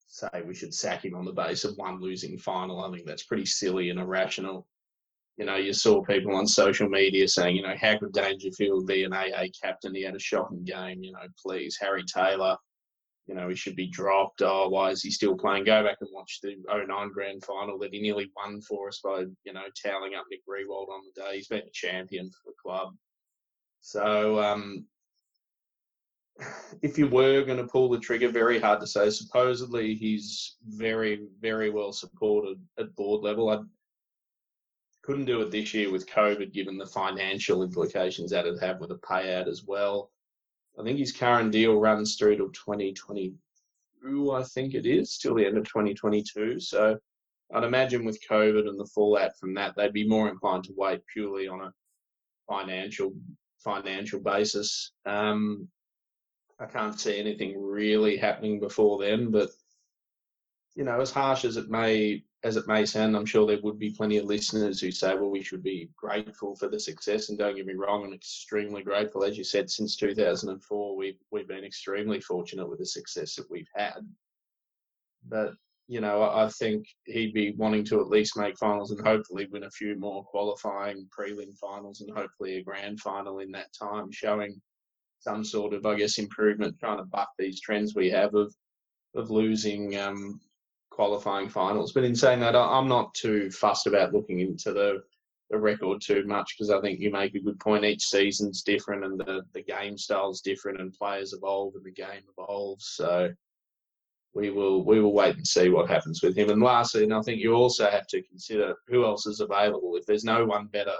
[0.06, 2.84] say we should sack him on the base of one losing final.
[2.84, 4.66] I think that's pretty silly and irrational.
[5.36, 9.04] You know, you saw people on social media saying, you know, how could Dangerfield be
[9.04, 9.94] an AA captain?
[9.94, 11.02] He had a shocking game.
[11.02, 12.56] You know, please, Harry Taylor,
[13.26, 14.40] you know, he should be dropped.
[14.40, 15.64] Oh, why is he still playing?
[15.64, 19.24] Go back and watch the 09 grand final that he nearly won for us by,
[19.44, 21.36] you know, toweling up Nick Riewoldt on the day.
[21.36, 22.94] He's been a champion for the club.
[23.82, 24.86] So, um,
[26.82, 29.10] if you were going to pull the trigger, very hard to say.
[29.10, 33.48] Supposedly, he's very, very well supported at board level.
[33.48, 33.60] I
[35.02, 38.90] couldn't do it this year with COVID, given the financial implications that it had with
[38.90, 40.10] a payout as well.
[40.78, 45.46] I think his current deal runs through to 2022, I think it is, till the
[45.46, 46.60] end of 2022.
[46.60, 46.98] So
[47.54, 51.00] I'd imagine with COVID and the fallout from that, they'd be more inclined to wait
[51.12, 51.72] purely on a
[52.48, 53.14] financial
[53.64, 54.92] financial basis.
[55.06, 55.68] Um,
[56.58, 59.50] I can't see anything really happening before then, but
[60.74, 63.78] you know, as harsh as it may as it may sound, I'm sure there would
[63.78, 67.38] be plenty of listeners who say, "Well, we should be grateful for the success." And
[67.38, 69.24] don't get me wrong, I'm extremely grateful.
[69.24, 73.70] As you said, since 2004, we've we've been extremely fortunate with the success that we've
[73.74, 74.06] had.
[75.24, 75.54] But
[75.88, 79.64] you know, I think he'd be wanting to at least make finals and hopefully win
[79.64, 84.60] a few more qualifying prelim finals and hopefully a grand final in that time, showing
[85.18, 88.54] some sort of, I guess, improvement, trying to buck these trends we have of
[89.14, 90.40] of losing um,
[90.90, 91.92] qualifying finals.
[91.92, 95.02] But in saying that, I'm not too fussed about looking into the
[95.50, 97.84] the record too much because I think you make a good point.
[97.84, 102.22] Each season's different and the, the game style's different and players evolve and the game
[102.36, 102.86] evolves.
[102.96, 103.30] So
[104.34, 106.50] we will we will wait and see what happens with him.
[106.50, 109.96] And lastly, and I think you also have to consider who else is available.
[109.96, 110.96] If there's no one better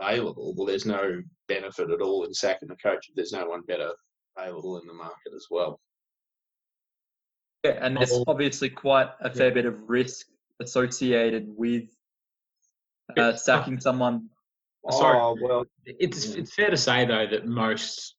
[0.00, 3.62] available, well, there's no benefit at all in sacking the coach if there's no one
[3.62, 3.92] better
[4.36, 5.80] available in the market as well.
[7.64, 10.26] Yeah, and there's obviously quite a fair bit of risk
[10.60, 11.84] associated with
[13.16, 14.28] uh, sacking someone.
[14.90, 15.18] Sorry.
[15.18, 18.14] Oh, well, It's it's fair to say though that most,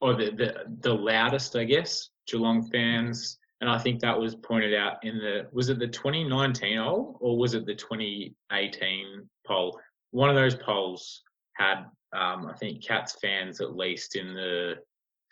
[0.00, 4.74] or the, the the loudest, I guess, Geelong fans, and I think that was pointed
[4.74, 9.78] out in the was it the 2019 poll or was it the 2018 poll?
[10.10, 11.22] One of those polls
[11.54, 14.74] had, um, I think, Cats fans at least in the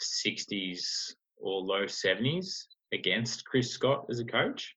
[0.02, 4.74] 60s or low 70s against Chris Scott as a coach.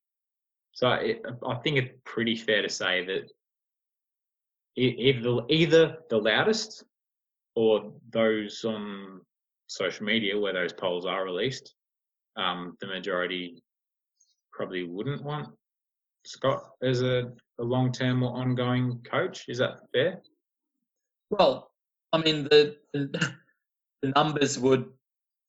[0.72, 3.32] So it, I think it's pretty fair to say that
[4.76, 6.84] either the, either the loudest
[7.56, 9.22] or those on
[9.68, 11.74] social media where those polls are released,
[12.38, 13.64] um, the majority
[14.52, 15.50] probably wouldn't want
[16.28, 19.45] Scott as a, a long term or ongoing coach.
[19.47, 20.21] Is that fair?
[21.30, 21.71] Well,
[22.13, 23.34] I mean the the,
[24.01, 24.86] the numbers would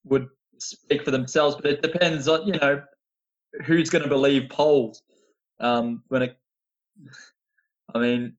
[0.04, 2.82] would speak for themselves, but it depends on you know
[3.64, 5.02] who's going to believe polls.
[5.60, 6.38] Um, when it,
[7.92, 8.36] I mean,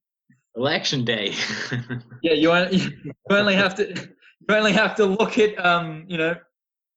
[0.56, 1.34] Election day.
[2.22, 6.18] yeah, you only, you only have to you only have to look at um, you
[6.18, 6.36] know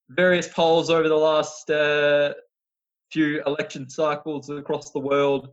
[0.09, 2.33] various polls over the last uh,
[3.13, 5.51] few election cycles across the world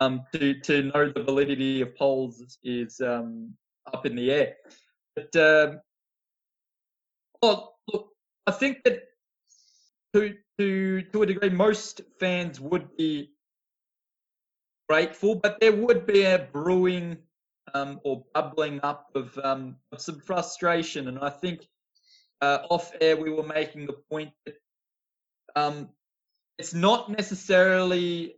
[0.00, 3.54] um, to to know the validity of polls is um,
[3.92, 4.54] up in the air.
[5.14, 5.80] But um,
[7.42, 8.10] well, look,
[8.46, 9.04] I think that
[10.14, 13.30] to to to a degree, most fans would be
[14.88, 17.16] grateful, but there would be a brewing
[17.74, 21.08] um, or bubbling up of, um, of some frustration.
[21.08, 21.66] And I think
[22.40, 24.54] uh, off air we were making the point that
[25.56, 25.88] um,
[26.58, 28.34] it's not necessarily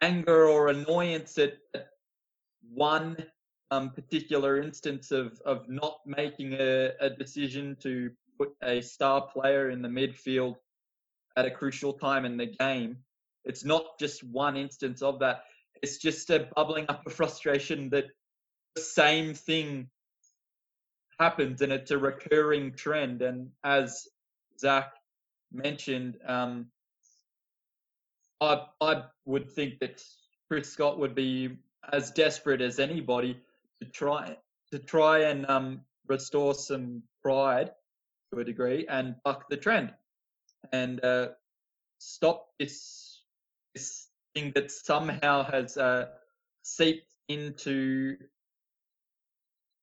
[0.00, 1.54] anger or annoyance at,
[2.74, 3.16] one
[3.70, 9.70] um, particular instance of, of not making a, a decision to put a star player
[9.70, 10.56] in the midfield
[11.36, 12.96] at a crucial time in the game.
[13.44, 15.44] It's not just one instance of that.
[15.82, 18.06] It's just a bubbling up of frustration that
[18.74, 19.88] the same thing
[21.18, 23.22] happens and it's a recurring trend.
[23.22, 24.06] And as
[24.58, 24.92] Zach
[25.52, 26.66] mentioned, um,
[28.40, 30.02] I I would think that
[30.48, 31.58] Chris Scott would be
[31.92, 33.38] as desperate as anybody
[33.80, 34.36] to try
[34.72, 37.70] to try and um, restore some pride
[38.32, 39.92] to a degree and buck the trend
[40.72, 41.28] and uh,
[41.98, 43.22] stop this
[43.74, 46.06] this thing that somehow has uh,
[46.62, 48.16] seeped into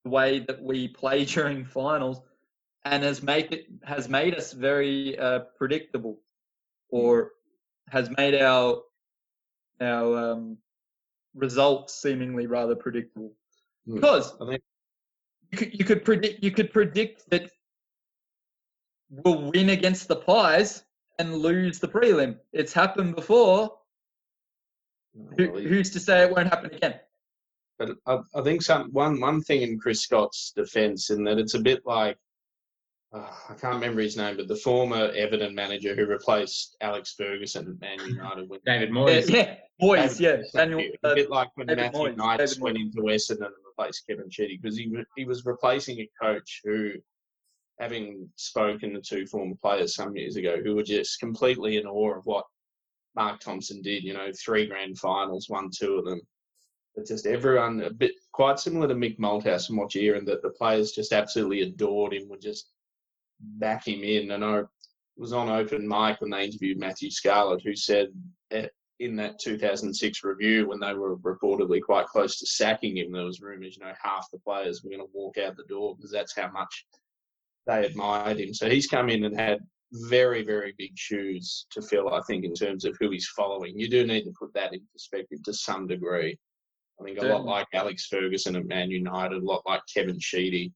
[0.04, 2.22] the way that we play during finals
[2.86, 6.20] and has make it has made us very uh, predictable
[6.90, 7.32] or
[7.90, 8.82] has made our
[9.82, 10.58] our um,
[11.36, 13.34] results seemingly rather predictable
[13.86, 13.96] Hmm.
[13.96, 14.64] because I think-
[15.52, 17.52] you could you could predict you could predict that
[19.10, 20.84] we'll win against the Pies,
[21.20, 22.40] and and lose the prelim.
[22.54, 23.78] It's happened before.
[25.38, 27.00] Who, who's to say it won't happen again?
[27.78, 31.54] But I, I think some one one thing in Chris Scott's defence in that it's
[31.54, 32.18] a bit like
[33.14, 37.68] uh, I can't remember his name, but the former Everton manager who replaced Alex Ferguson
[37.68, 38.50] at Man United.
[38.50, 39.30] When David Yeah, Moyes.
[39.30, 40.32] yeah, boys, yeah.
[40.38, 42.82] David- Daniel, a uh, bit like when David Matthew Moyes, Knights David went Moyes.
[42.82, 46.92] into Essendon and replaced Kevin Sheedy because he he was replacing a coach who,
[47.80, 52.18] having spoken to two former players some years ago, who were just completely in awe
[52.18, 52.46] of what
[53.16, 54.04] Mark Thompson did.
[54.04, 56.22] You know, three grand finals, won two of them.
[56.96, 60.28] It's just everyone a bit quite similar to Mick Malthouse from what you hear, and
[60.28, 62.70] that the players just absolutely adored him, would just
[63.44, 64.32] back him in.
[64.32, 64.64] And I
[65.18, 68.08] was on open mic when they interviewed Matthew Scarlett, who said
[69.00, 73.42] in that 2006 review when they were reportedly quite close to sacking him, there was
[73.42, 76.36] rumours, you know, half the players were going to walk out the door because that's
[76.36, 76.86] how much
[77.68, 78.54] they admired him.
[78.54, 79.60] So he's come in and had
[80.10, 83.78] very, very big shoes to fill, I think, in terms of who he's following.
[83.78, 86.38] You do need to put that in perspective to some degree.
[87.00, 90.72] I think a lot like Alex Ferguson at Man United, a lot like Kevin Sheedy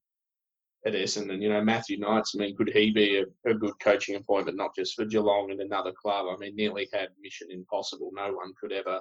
[0.88, 1.40] at Essendon.
[1.40, 4.74] You know, Matthew Knights, I mean, could he be a, a good coaching appointment, not
[4.74, 6.26] just for Geelong and another club?
[6.30, 8.10] I mean, nearly had mission impossible.
[8.12, 9.00] No one could ever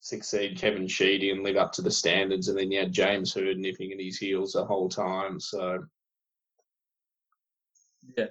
[0.00, 2.48] succeed Kevin Sheedy and live up to the standards.
[2.48, 5.40] And then you had James Hird nipping at his heels the whole time.
[5.40, 5.84] So,
[8.16, 8.26] Yeah,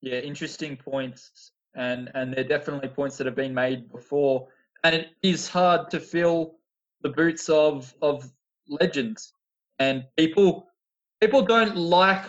[0.00, 4.48] yeah, interesting points, and and they're definitely points that have been made before,
[4.84, 6.56] and it is hard to fill
[7.02, 8.30] the boots of of
[8.68, 9.34] legends,
[9.78, 10.71] and people
[11.22, 12.24] people don't like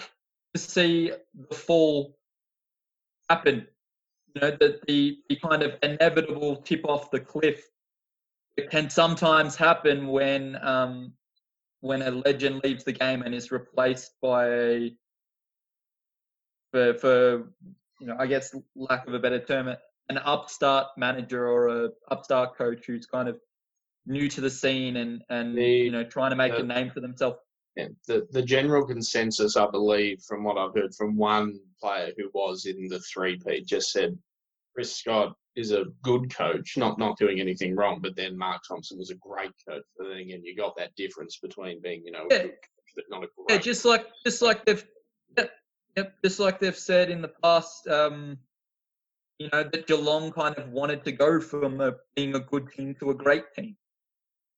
[0.54, 1.12] to see
[1.50, 2.16] the fall
[3.28, 3.68] happen.
[4.36, 7.64] You know that the the kind of inevitable tip off the cliff.
[8.56, 11.14] It can sometimes happen when um,
[11.82, 14.96] when a legend leaves the game and is replaced by a
[16.72, 17.16] for for
[18.00, 19.70] you know I guess lack of a better term,
[20.10, 23.40] an upstart manager or a upstart coach who's kind of
[24.06, 26.92] new to the scene and and The- you know trying to make the- a name
[26.92, 27.38] for themselves.
[27.76, 32.30] Yeah, the, the general consensus, I believe, from what I've heard from one player who
[32.34, 34.18] was in the 3P, just said
[34.74, 38.98] Chris Scott is a good coach, not not doing anything wrong, but then Mark Thompson
[38.98, 39.84] was a great coach.
[39.98, 42.42] But then again, you got that difference between being, you know, a Yeah.
[42.44, 44.86] good coach, but not a great Yeah, just like just like they've
[45.38, 45.52] yep,
[45.96, 48.38] yep, just like they've said in the past, um,
[49.40, 52.96] you know that Geelong kind of wanted to go from a, being a good team
[52.96, 53.76] to a great team.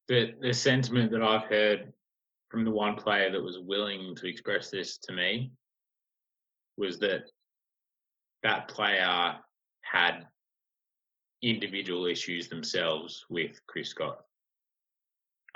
[0.08, 1.94] But the sentiment that I've heard
[2.56, 5.52] from the one player that was willing to express this to me
[6.78, 7.24] was that
[8.44, 9.36] that player
[9.82, 10.22] had
[11.42, 14.20] individual issues themselves with Chris Scott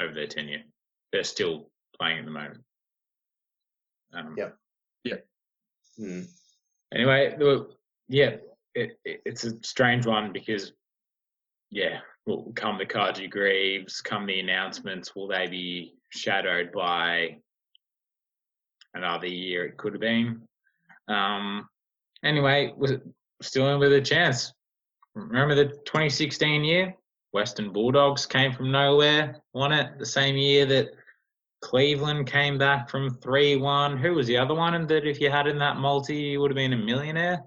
[0.02, 0.64] over their tenure.
[1.14, 2.64] They're still playing at the moment.
[4.14, 4.36] Um,
[5.06, 5.26] Yep.
[6.02, 6.28] Mm.
[6.93, 7.38] Anyway,
[8.10, 8.36] yeah,
[8.76, 10.74] it, it, it's a strange one because,
[11.72, 12.00] yeah,
[12.30, 17.38] will come the Carji Greeves, come the announcements, will they be shadowed by
[18.94, 19.66] another year?
[19.66, 20.42] It could have been.
[21.08, 21.68] Um,
[22.24, 22.94] anyway, was
[23.42, 24.54] still in with a chance?
[25.16, 26.94] Remember the 2016 year?
[27.32, 30.90] Western Bulldogs came from nowhere, won it the same year that
[31.62, 33.98] Cleveland came back from 3 1.
[33.98, 34.76] Who was the other one?
[34.76, 37.44] And that if you had in that multi, you would have been a millionaire?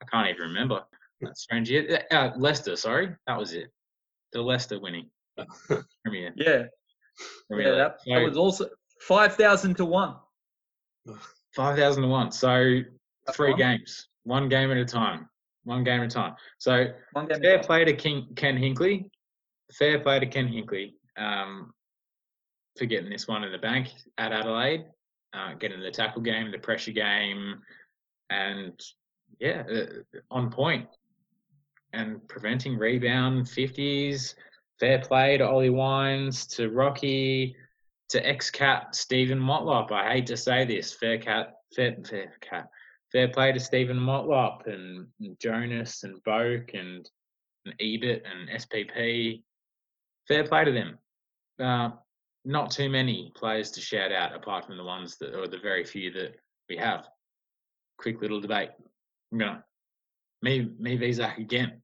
[0.00, 0.84] I can't even remember.
[1.20, 1.72] That's strange.
[2.10, 3.14] Uh, Leicester, sorry.
[3.26, 3.70] That was it.
[4.32, 5.08] The Leicester winning.
[6.04, 6.32] Premier.
[6.36, 6.64] Yeah,
[7.48, 8.68] Premier yeah, that, that was also
[9.00, 10.16] five thousand to one.
[11.56, 12.32] 5,000 to 1.
[12.32, 12.80] So
[13.32, 13.58] three one.
[13.58, 15.28] games, one game at a time.
[15.64, 16.34] One game at a time.
[16.58, 17.40] So One game.
[17.40, 19.10] fair play to King, Ken Hinkley.
[19.72, 21.72] Fair play to Ken Hinkley um,
[22.78, 24.84] for getting this one in the bank at Adelaide,
[25.34, 27.56] uh, getting the tackle game, the pressure game,
[28.30, 28.78] and
[29.40, 30.86] yeah, uh, on point
[31.96, 34.34] and preventing rebound 50s.
[34.78, 37.56] Fair play to Ollie Wines, to Rocky,
[38.10, 39.90] to ex-cat Steven Motlop.
[39.90, 42.68] I hate to say this, fair cat, fair, fair cat,
[43.10, 47.08] fair play to Steven Motlop and, and Jonas and Boak and,
[47.64, 49.42] and Ebert and SPP.
[50.28, 50.98] Fair play to them.
[51.58, 51.90] Uh,
[52.44, 55.84] not too many players to shout out apart from the ones that, or the very
[55.84, 56.36] few that
[56.68, 57.06] we have.
[57.98, 58.70] Quick little debate.
[59.32, 59.64] I'm gonna
[60.42, 61.82] me me v Zach again.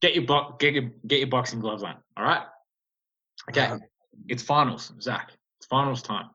[0.00, 1.96] Get your bo- get your get your boxing gloves on.
[2.16, 2.42] All right.
[3.50, 3.72] Okay.
[4.28, 5.32] It's finals, Zach.
[5.58, 6.30] It's finals time.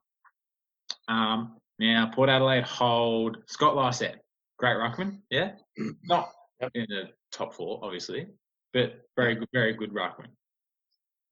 [1.08, 4.20] Um, now Port Adelaide hold Scott Lycett,
[4.58, 5.20] great ruckman.
[5.30, 5.54] Yeah,
[6.04, 6.30] not
[6.74, 8.28] in the top four, obviously,
[8.74, 10.28] but very good, very good ruckman.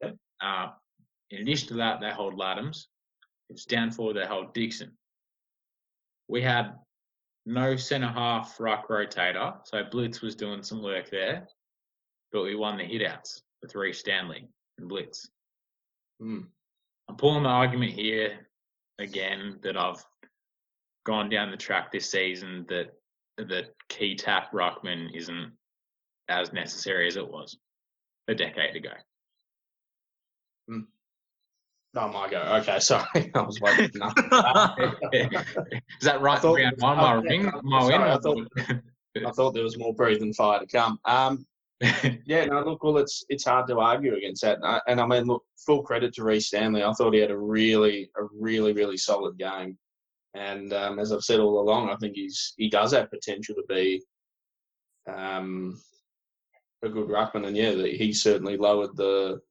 [0.02, 0.16] Yep.
[0.42, 0.70] Uh,
[1.32, 2.86] in addition to that, they hold Ladhams.
[3.50, 4.14] It's down four.
[4.14, 4.92] They hold Dixon.
[6.28, 6.76] We had
[7.46, 11.48] no centre half ruck rotator, so Blitz was doing some work there,
[12.32, 15.30] but we won the hitouts with Rhys Stanley and Blitz.
[16.20, 16.42] Hmm.
[17.10, 18.48] I'm pulling the argument here
[19.00, 20.04] again that I've
[21.06, 22.94] gone down the track this season that
[23.38, 25.52] the key tap ruckman isn't
[26.30, 27.58] as necessary as it was
[28.28, 28.92] a decade ago.
[31.96, 32.62] Oh my god.
[32.62, 33.32] Okay, sorry.
[33.34, 33.90] I was waiting.
[33.96, 34.92] nothing.
[35.14, 36.40] Is that right?
[36.40, 38.02] thought- round one, my I- ring, my win.
[38.02, 38.48] I thought-
[39.26, 40.98] I thought there was more breathing fire to come.
[41.04, 41.46] Um,
[42.26, 45.06] yeah, no, look, well, it's it's hard to argue against that, and I, and I
[45.06, 46.82] mean, look, full credit to Rhys Stanley.
[46.84, 49.78] I thought he had a really, a really, really solid game,
[50.36, 53.64] and um, as I've said all along, I think he's he does have potential to
[53.68, 54.02] be
[55.12, 55.82] um,
[56.84, 59.42] a good ruckman, and yeah, he certainly lowered the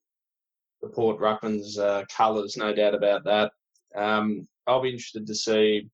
[0.83, 3.53] the Port ruckman's uh, colours, no doubt about that.
[3.95, 5.89] Um, I'll be interested to see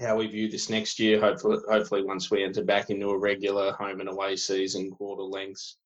[0.00, 1.20] how we view this next year.
[1.20, 5.76] Hopefully, hopefully once we enter back into a regular home and away season, quarter lengths,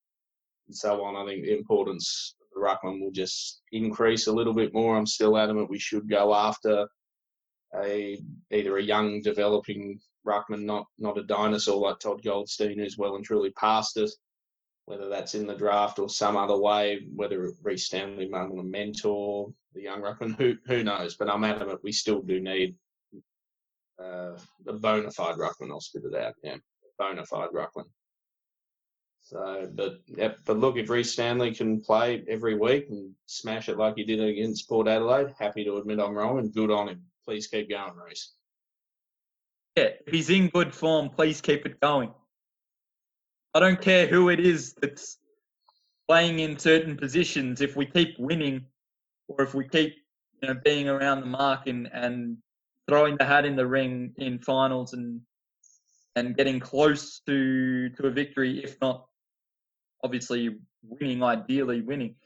[0.68, 4.54] and so on, I think the importance of the ruckman will just increase a little
[4.54, 4.96] bit more.
[4.96, 6.86] I'm still adamant we should go after
[7.82, 8.20] a
[8.52, 13.24] either a young developing ruckman, not not a dinosaur like Todd Goldstein, who's well and
[13.24, 14.10] truly past it.
[14.86, 18.62] Whether that's in the draft or some other way, whether Rhys Stanley might want to
[18.62, 21.16] mentor the young ruckman, who who knows?
[21.16, 22.76] But I'm adamant we still do need
[24.02, 25.70] uh, a bona fide ruckman.
[25.70, 26.34] I'll spit it out.
[26.42, 26.56] Yeah,
[26.98, 27.86] bona fide ruckman.
[29.22, 30.00] So, but
[30.44, 34.20] but look, if Rhys Stanley can play every week and smash it like he did
[34.20, 37.02] against Port Adelaide, happy to admit I'm wrong and good on him.
[37.24, 38.32] Please keep going, Reece.
[39.76, 42.12] Yeah, if he's in good form, please keep it going.
[43.54, 45.18] I don't care who it is that's
[46.08, 47.60] playing in certain positions.
[47.60, 48.66] If we keep winning,
[49.28, 49.94] or if we keep
[50.42, 52.38] you know being around the mark and, and
[52.88, 55.20] throwing the hat in the ring in finals and
[56.16, 59.06] and getting close to to a victory, if not
[60.02, 62.16] obviously winning, ideally winning,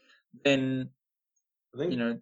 [0.43, 0.89] then
[1.75, 2.19] I think you know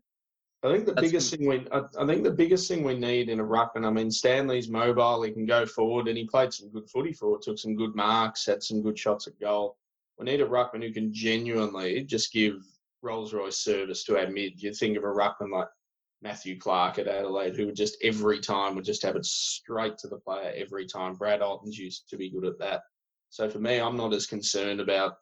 [0.64, 3.30] I think the That's biggest thing we I, I think the biggest thing we need
[3.30, 3.86] in a ruckman.
[3.86, 7.36] I mean, Stanley's mobile; he can go forward, and he played some good footy for
[7.36, 7.44] it.
[7.44, 9.78] Took some good marks, had some good shots at goal.
[10.18, 12.56] We need a ruckman who can genuinely just give
[13.04, 14.62] Rolls Royce service to our mid.
[14.62, 15.68] You think of a ruckman like
[16.24, 20.08] Matthew Clark at Adelaide, who would just every time would just have it straight to
[20.08, 21.14] the player every time.
[21.14, 22.82] Brad Ottens used to be good at that.
[23.30, 25.18] So for me, I'm not as concerned about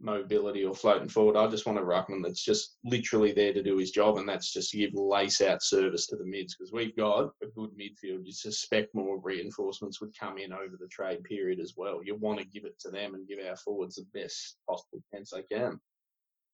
[0.00, 1.36] mobility or floating forward.
[1.36, 4.52] I just want a ruckman that's just literally there to do his job, and that's
[4.52, 8.24] just to give lace out service to the mids because we've got a good midfield.
[8.24, 12.00] You suspect more reinforcements would come in over the trade period as well.
[12.04, 15.30] You want to give it to them and give our forwards the best possible chance
[15.30, 15.80] they can.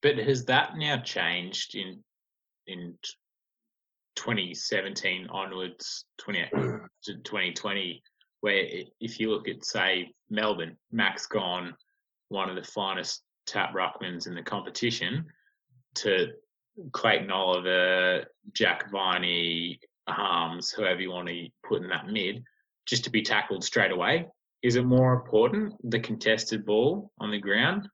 [0.03, 2.03] But has that now changed in
[2.67, 2.95] in
[4.17, 8.03] 2017 onwards, 20 to 2020,
[8.41, 8.67] where
[9.01, 11.75] if you look at say Melbourne, Max Gawn,
[12.29, 15.27] one of the finest tap ruckmans in the competition,
[15.97, 16.29] to
[16.93, 19.79] Clayton Oliver, Jack Viney,
[20.09, 22.43] Harmes, whoever you want to put in that mid,
[22.87, 24.27] just to be tackled straight away.
[24.63, 27.89] Is it more important the contested ball on the ground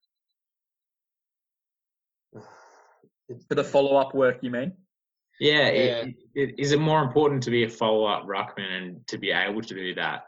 [2.34, 4.72] for the follow up work, you mean?
[5.40, 6.00] Yeah, Yeah.
[6.04, 9.62] i- i- is it more important to be a follow-up ruckman and to be able
[9.62, 10.24] to do that?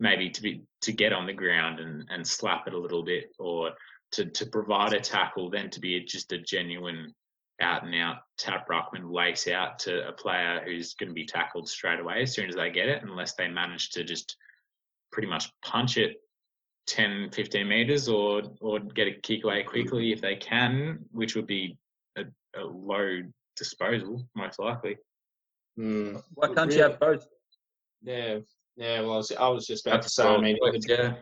[0.00, 3.30] Maybe to be to get on the ground and, and slap it a little bit,
[3.38, 3.72] or
[4.14, 7.12] to, to provide a tackle, than to be just a genuine
[7.60, 11.68] out and out tap ruckman lace out to a player who's going to be tackled
[11.68, 14.36] straight away as soon as they get it, unless they manage to just
[15.12, 16.16] pretty much punch it
[16.86, 21.46] 10, 15 meters, or or get a kick away quickly if they can, which would
[21.46, 21.78] be
[22.16, 22.24] a,
[22.56, 23.20] a low
[23.56, 24.96] disposal, most likely.
[25.76, 26.16] Hmm.
[26.34, 27.26] Why can't you have both?
[28.02, 28.38] Yeah,
[28.76, 29.00] yeah.
[29.00, 30.28] Well, I was, I was just about That's to say.
[30.28, 31.14] I mean, yeah,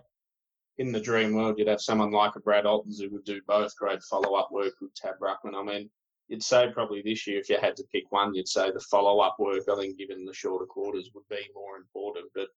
[0.79, 3.77] in the dream world, you'd have someone like a Brad Ottens who would do both.
[3.77, 5.55] Great follow-up work with Tab Ruckman.
[5.55, 5.91] I mean,
[6.29, 9.37] you'd say probably this year, if you had to pick one, you'd say the follow-up
[9.39, 9.65] work.
[9.71, 12.27] I think, given the shorter quarters, would be more important.
[12.35, 12.49] But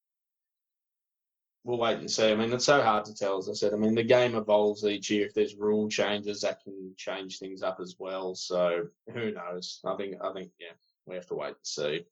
[1.65, 2.31] we'll wait and see.
[2.31, 3.37] I mean, it's so hard to tell.
[3.37, 5.25] As I said, I mean, the game evolves each year.
[5.25, 8.33] If there's rule changes, that can change things up as well.
[8.35, 9.81] So who knows?
[9.85, 10.73] I think, I think, yeah,
[11.05, 12.05] we have to wait and see.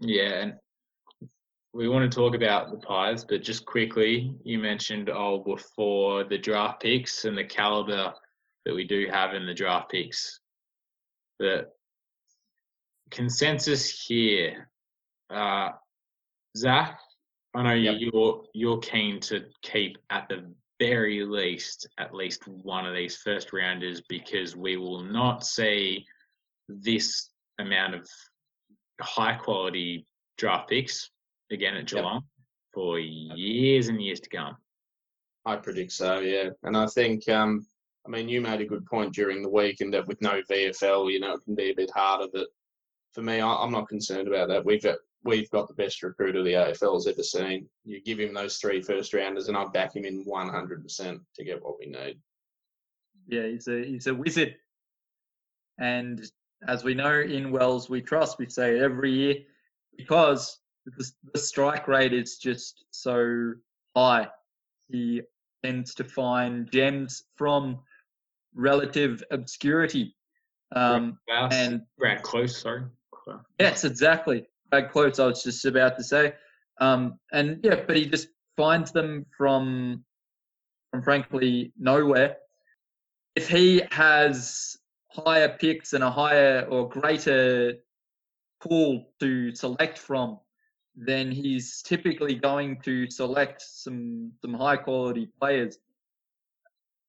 [0.00, 0.54] yeah, and
[1.72, 6.38] we want to talk about the pies, but just quickly, you mentioned oh before the
[6.38, 8.12] draft picks and the caliber
[8.66, 10.40] that we do have in the draft picks.
[11.38, 11.68] The
[13.10, 14.68] consensus here,
[15.30, 15.70] uh,
[16.56, 16.98] Zach.
[17.54, 17.96] I know Yep.
[17.98, 23.16] you, you're you're keen to keep at the very least at least one of these
[23.16, 26.06] first rounders because we will not see
[26.68, 28.08] this amount of
[29.00, 30.06] high quality
[30.38, 31.10] draft picks
[31.50, 32.22] again at Geelong
[32.72, 34.56] for years and years to come.
[35.46, 36.50] I predict so, yeah.
[36.62, 37.66] And I think, um,
[38.06, 41.10] I mean, you made a good point during the week, and that with no VFL,
[41.10, 42.28] you know, it can be a bit harder.
[42.32, 42.48] But
[43.12, 44.64] for me, I, I'm not concerned about that.
[44.64, 47.68] We've got we've got the best recruiter the AFL's ever seen.
[47.84, 51.62] You give him those three first rounders, and I'd back him in 100% to get
[51.62, 52.18] what we need.
[53.26, 54.56] Yeah, he's a he's a wizard.
[55.78, 56.22] And
[56.66, 58.38] as we know, in Wells we trust.
[58.38, 59.36] We say it every year
[59.96, 63.54] because the, the strike rate is just so
[63.96, 64.28] high.
[64.88, 65.22] He
[65.64, 67.80] tends to find gems from
[68.54, 70.14] relative obscurity.
[70.74, 72.84] Um, Klaus, and Brad Close, sorry.
[73.58, 74.46] Yes, exactly.
[74.70, 76.34] Brad Close I was just about to say.
[76.80, 80.04] Um, and yeah, but he just finds them from
[80.90, 82.36] from frankly nowhere.
[83.36, 84.76] If he has
[85.08, 87.74] higher picks and a higher or greater
[88.60, 90.38] pool to select from,
[91.06, 95.78] then he's typically going to select some some high quality players.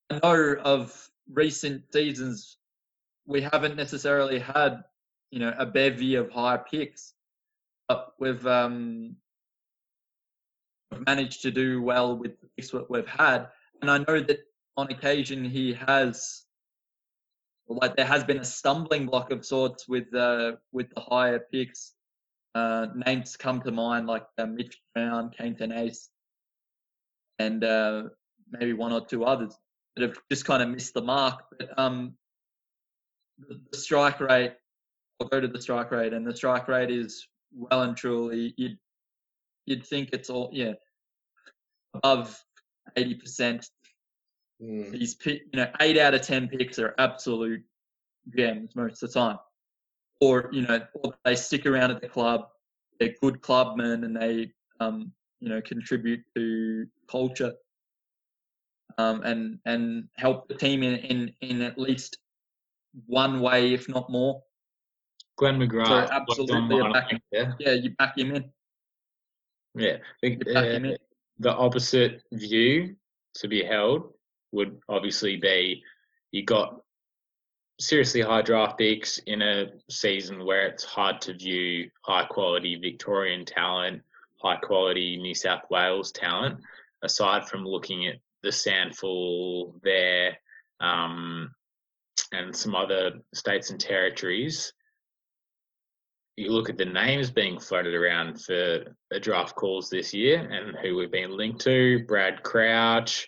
[0.10, 2.58] I know of recent seasons
[3.26, 4.84] we haven't necessarily had
[5.32, 7.14] you know a bevy of high picks,
[7.88, 9.16] but we've um,
[11.08, 13.48] managed to do well with the picks that we've had,
[13.82, 14.40] and I know that
[14.78, 16.46] on occasion he has
[17.68, 21.94] like there has been a stumbling block of sorts with uh, with the higher picks.
[22.54, 26.10] Uh, names come to mind like uh, Mitch Brown, Kane Ace,
[27.40, 28.04] and uh,
[28.50, 29.56] maybe one or two others
[29.96, 31.44] that have just kind of missed the mark.
[31.58, 32.16] But um,
[33.40, 34.54] the, strike rate,
[35.20, 38.78] I'll go to the strike rate, and the strike rate is well and truly you'd
[39.66, 40.74] you'd think it's all yeah
[41.94, 42.42] above
[42.96, 43.70] eighty percent
[44.62, 44.92] Mm.
[44.92, 47.64] these you know, eight out of ten picks are absolute
[48.36, 49.40] gems most of the time,
[50.22, 52.48] or you know, or they stick around at the club.
[53.00, 57.54] They're good clubmen and they, um, you know, contribute to culture,
[58.98, 62.20] um, and and help the team in in in at least
[63.08, 64.42] one way, if not more.
[65.38, 65.88] Glenn McGrath.
[65.88, 67.54] So absolutely mine, back- think, yeah.
[67.60, 68.52] Yeah, you back him in.
[69.76, 69.98] Yeah.
[70.22, 70.98] You back him uh, in.
[71.40, 72.96] the opposite view
[73.36, 74.14] to be held
[74.52, 75.82] would obviously be
[76.32, 76.82] you got
[77.82, 83.44] seriously high draft picks in a season where it's hard to view high quality Victorian
[83.44, 84.04] talent,
[84.38, 86.60] high quality New South Wales talent,
[87.02, 90.38] aside from looking at the Sandful there
[90.80, 91.52] um,
[92.32, 94.74] and some other states and territories.
[96.38, 100.78] You look at the names being floated around for the draft calls this year and
[100.78, 103.28] who we've been linked to Brad Crouch,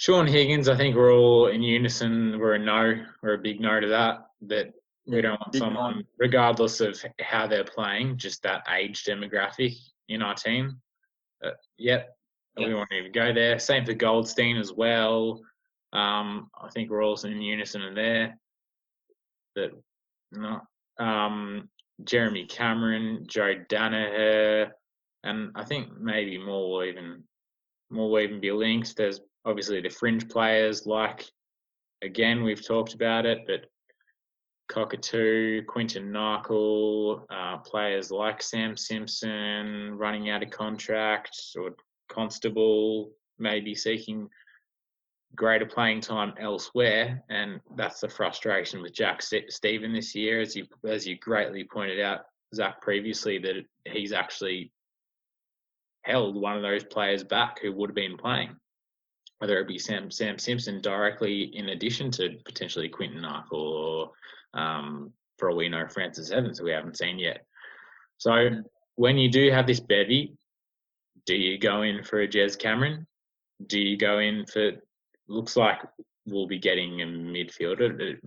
[0.00, 2.38] Sean Higgins, I think we're all in unison.
[2.38, 3.04] We're a no.
[3.22, 4.28] We're a big no to that.
[4.40, 4.72] That
[5.06, 5.66] we don't want Big no.
[5.66, 9.76] someone, regardless of how they're playing, just that age demographic
[10.08, 10.80] in our team.
[11.44, 12.16] Uh, yep,
[12.56, 12.76] we Yep.
[12.76, 13.58] won't even go there.
[13.58, 15.42] Same for Goldstein as well.
[15.92, 18.38] Um, I think we're all in unison in there.
[19.54, 19.72] That
[20.32, 20.62] no,
[20.98, 21.68] um,
[22.04, 24.72] Jeremy Cameron, Joe Daniher,
[25.24, 27.22] and I think maybe more will even
[27.90, 28.96] more will even be linked.
[28.96, 31.24] There's obviously the fringe players like
[32.02, 33.66] again we've talked about it, but
[34.70, 41.72] Cockatoo, Quinton Narkle, uh, players like Sam Simpson running out of contract or
[42.08, 44.28] Constable maybe seeking
[45.34, 50.54] greater playing time elsewhere, and that's the frustration with Jack Ste- Steven this year, as
[50.54, 52.20] you as you greatly pointed out,
[52.54, 54.72] Zach previously, that he's actually
[56.02, 58.56] held one of those players back who would have been playing,
[59.40, 64.10] whether it be Sam Sam Simpson directly in addition to potentially Quinton Narkle or
[64.54, 67.44] um, for all we know Francis Evans, who we haven't seen yet.
[68.18, 68.50] So
[68.96, 70.36] when you do have this bevy,
[71.24, 73.06] do you go in for a Jez Cameron?
[73.66, 74.72] Do you go in for
[75.26, 75.78] looks like
[76.26, 78.18] we'll be getting a midfielder,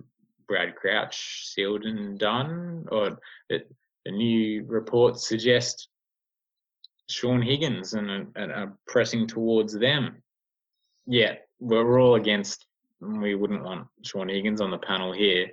[0.48, 3.62] Brad Crouch, sealed and done, or the,
[4.04, 5.88] the new reports suggest
[7.08, 10.22] Sean Higgins and, and are pressing towards them.
[11.06, 12.66] Yeah, we're all against.
[13.00, 15.50] We wouldn't want Sean Higgins on the panel here.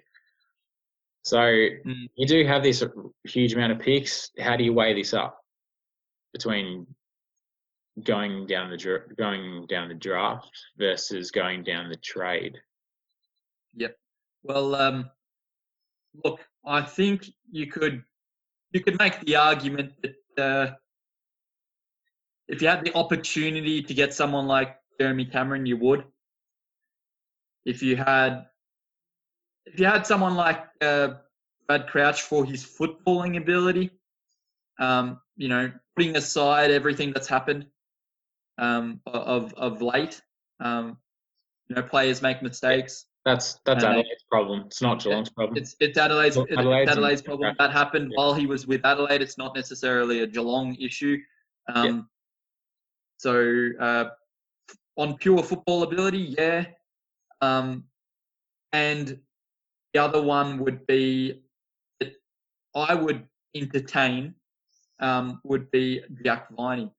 [1.23, 2.09] So Mm.
[2.15, 2.83] you do have this
[3.25, 4.31] huge amount of picks.
[4.39, 5.43] How do you weigh this up
[6.33, 6.87] between
[8.03, 12.59] going down the going down the draft versus going down the trade?
[13.75, 13.97] Yep.
[14.43, 15.11] Well, um,
[16.23, 18.03] look, I think you could
[18.71, 20.75] you could make the argument that uh,
[22.47, 26.03] if you had the opportunity to get someone like Jeremy Cameron, you would.
[27.65, 28.45] If you had
[29.65, 31.09] if you had someone like uh,
[31.67, 33.91] Brad Crouch for his footballing ability,
[34.79, 37.67] um, you know, putting aside everything that's happened
[38.57, 40.21] um, of of late,
[40.59, 40.97] um,
[41.67, 43.05] you know, players make mistakes.
[43.23, 44.63] That's that's they- Adelaide's problem.
[44.65, 45.55] It's not Geelong's problem.
[45.57, 47.55] It's it's Adelaide's Well, it's Adelaide's Adelaide's, problem.
[47.59, 48.17] That happened Yeah.
[48.17, 49.21] while he was with Adelaide.
[49.21, 51.17] It's not necessarily a Geelong issue.
[51.73, 52.09] Um,
[53.17, 54.05] So uh,
[54.97, 56.65] on pure football ability, yeah.
[57.41, 57.85] Um,
[58.73, 59.19] and
[59.93, 61.41] the other one would be
[61.99, 62.13] that
[62.75, 64.35] I would entertain
[64.99, 66.91] um, would be Jack Viney,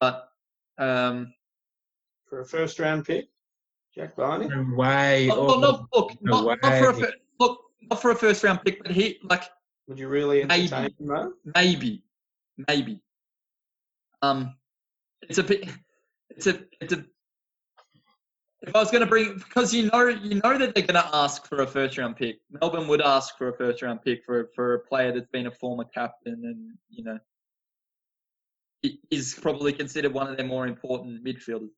[0.00, 0.28] but
[0.78, 1.32] um,
[2.28, 3.28] For a first round pick,
[3.94, 4.48] Jack Viney.
[4.48, 5.30] No way.
[5.30, 7.60] oh, well, no, look, no not, not for a look,
[7.90, 9.44] not for a first round pick, but he like
[9.88, 10.64] Would you really Maybe.
[10.72, 11.32] entertain him, though?
[11.54, 12.02] Maybe,
[12.68, 13.00] maybe.
[14.22, 14.54] Um,
[15.22, 15.68] it's a bit.
[16.30, 16.60] It's a.
[16.80, 17.04] It's a.
[18.62, 21.14] If I was going to bring, because you know, you know that they're going to
[21.16, 22.40] ask for a first round pick.
[22.50, 25.50] Melbourne would ask for a first round pick for for a player that's been a
[25.50, 27.18] former captain and you know,
[29.10, 31.70] is probably considered one of their more important midfielders.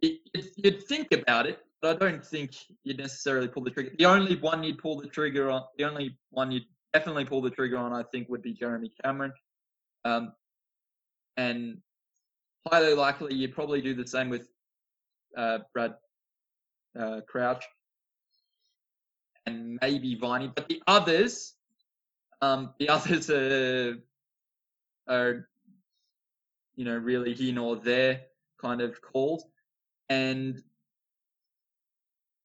[0.00, 2.52] You- You'd you'd think about it, but I don't think
[2.84, 3.90] you'd necessarily pull the trigger.
[3.98, 7.50] The only one you'd pull the trigger on, the only one you'd definitely pull the
[7.50, 9.34] trigger on, I think, would be Jeremy Cameron.
[10.06, 10.32] Um,
[11.36, 11.76] and
[12.66, 14.48] highly likely you'd probably do the same with
[15.36, 15.94] uh, Brad
[16.98, 17.64] uh, Crouch
[19.46, 20.50] and maybe Viney.
[20.54, 21.54] But the others,
[22.40, 23.96] um, the others are,
[25.08, 25.48] are,
[26.76, 28.22] you know, really here nor there
[28.60, 29.44] kind of calls.
[30.08, 30.62] And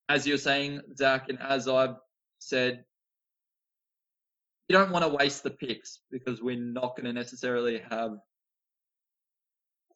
[0.09, 1.97] as you're saying, Zach, and as I've
[2.39, 2.85] said,
[4.67, 8.17] you don't want to waste the picks because we're not going to necessarily have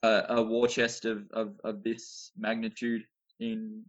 [0.04, 3.04] a, a war chest of, of, of this magnitude
[3.40, 3.84] in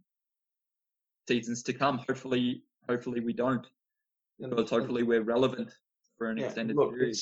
[1.27, 1.99] seasons to come.
[2.07, 3.65] Hopefully, hopefully we don't,
[4.39, 5.71] because hopefully we're relevant
[6.17, 7.17] for an Yeah, extended look, period.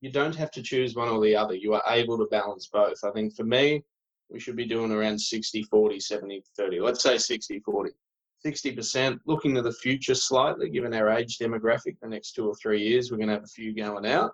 [0.00, 1.54] you don't have to choose one or the other.
[1.54, 3.02] You are able to balance both.
[3.04, 3.82] I think for me,
[4.30, 6.80] we should be doing around 60 40, 70 30.
[6.80, 7.90] Let's say 60 40.
[8.46, 12.80] 60% looking to the future slightly, given our age demographic, the next two or three
[12.80, 14.30] years, we're going to have a few going out,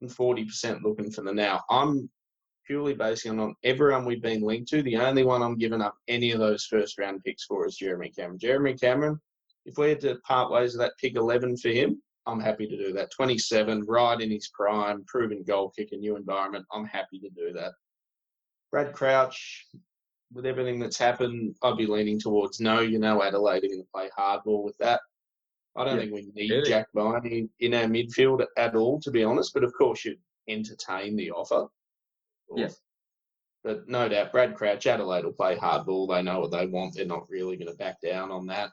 [0.00, 1.62] and 40% looking for the now.
[1.70, 2.10] I'm
[2.66, 4.82] purely basing on everyone we've been linked to.
[4.82, 8.10] The only one I'm giving up any of those first round picks for is Jeremy
[8.10, 8.38] Cameron.
[8.38, 9.20] Jeremy Cameron,
[9.64, 12.76] if we had to part ways with that pick 11 for him, I'm happy to
[12.76, 13.12] do that.
[13.12, 16.66] 27, right in his prime, proven goal kicker, new environment.
[16.72, 17.72] I'm happy to do that.
[18.72, 19.66] Brad Crouch,
[20.32, 22.80] with everything that's happened, I'd be leaning towards no.
[22.80, 25.00] You know, Adelaide are going to play hardball with that.
[25.76, 26.00] I don't Yeah.
[26.00, 26.64] think we need?
[26.64, 29.54] Jack Viney in our midfield at all, to be honest.
[29.54, 31.68] But of course, you'd entertain the offer.
[32.54, 32.68] Yeah.
[33.64, 36.08] But no doubt, Brad Crouch, Adelaide will play hardball.
[36.08, 36.94] They know what they want.
[36.94, 38.70] They're not really going to back down on that.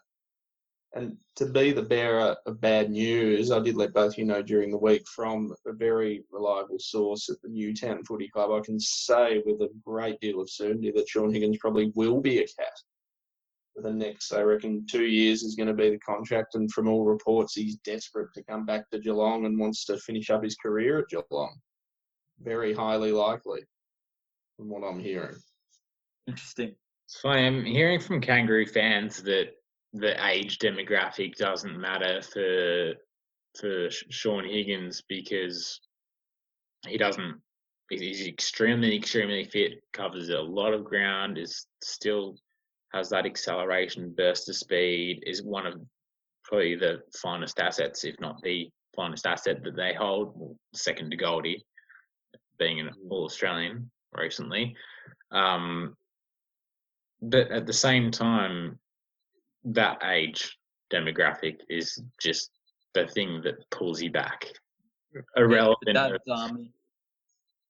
[0.96, 4.70] And to be the bearer of bad news, I did let both you know during
[4.70, 8.52] the week from a very reliable source at the Newtown Footy Club.
[8.52, 12.40] I can say with a great deal of certainty that Sean Higgins probably will be
[12.40, 12.78] a cat
[13.74, 16.56] for the next, I reckon, two years is going to be the contract.
[16.56, 20.30] And from all reports, he's desperate to come back to Geelong and wants to finish
[20.30, 21.56] up his career at Geelong.
[22.42, 23.62] Very highly likely,
[24.58, 25.36] from what I'm hearing.
[26.28, 26.76] Interesting.
[27.22, 27.46] Funny.
[27.46, 29.52] I'm hearing from kangaroo fans that
[29.94, 32.94] the age demographic doesn't matter for
[33.60, 35.80] for Sean Higgins because
[36.88, 37.40] he doesn't.
[37.90, 39.84] He's extremely, extremely fit.
[39.92, 41.38] Covers a lot of ground.
[41.38, 42.36] Is still
[42.94, 45.24] has that acceleration, burst of speed.
[45.26, 45.80] Is one of
[46.44, 50.58] probably the finest assets, if not the finest asset that they hold.
[50.74, 51.64] Second to Goldie,
[52.58, 54.76] being an All Australian recently.
[55.32, 55.96] Um,
[57.22, 58.80] but at the same time,
[59.66, 60.58] that age
[60.92, 62.52] demographic is just
[62.94, 64.46] the thing that pulls you back.
[65.36, 65.94] Irrelevant.
[65.94, 66.72] That's of- army.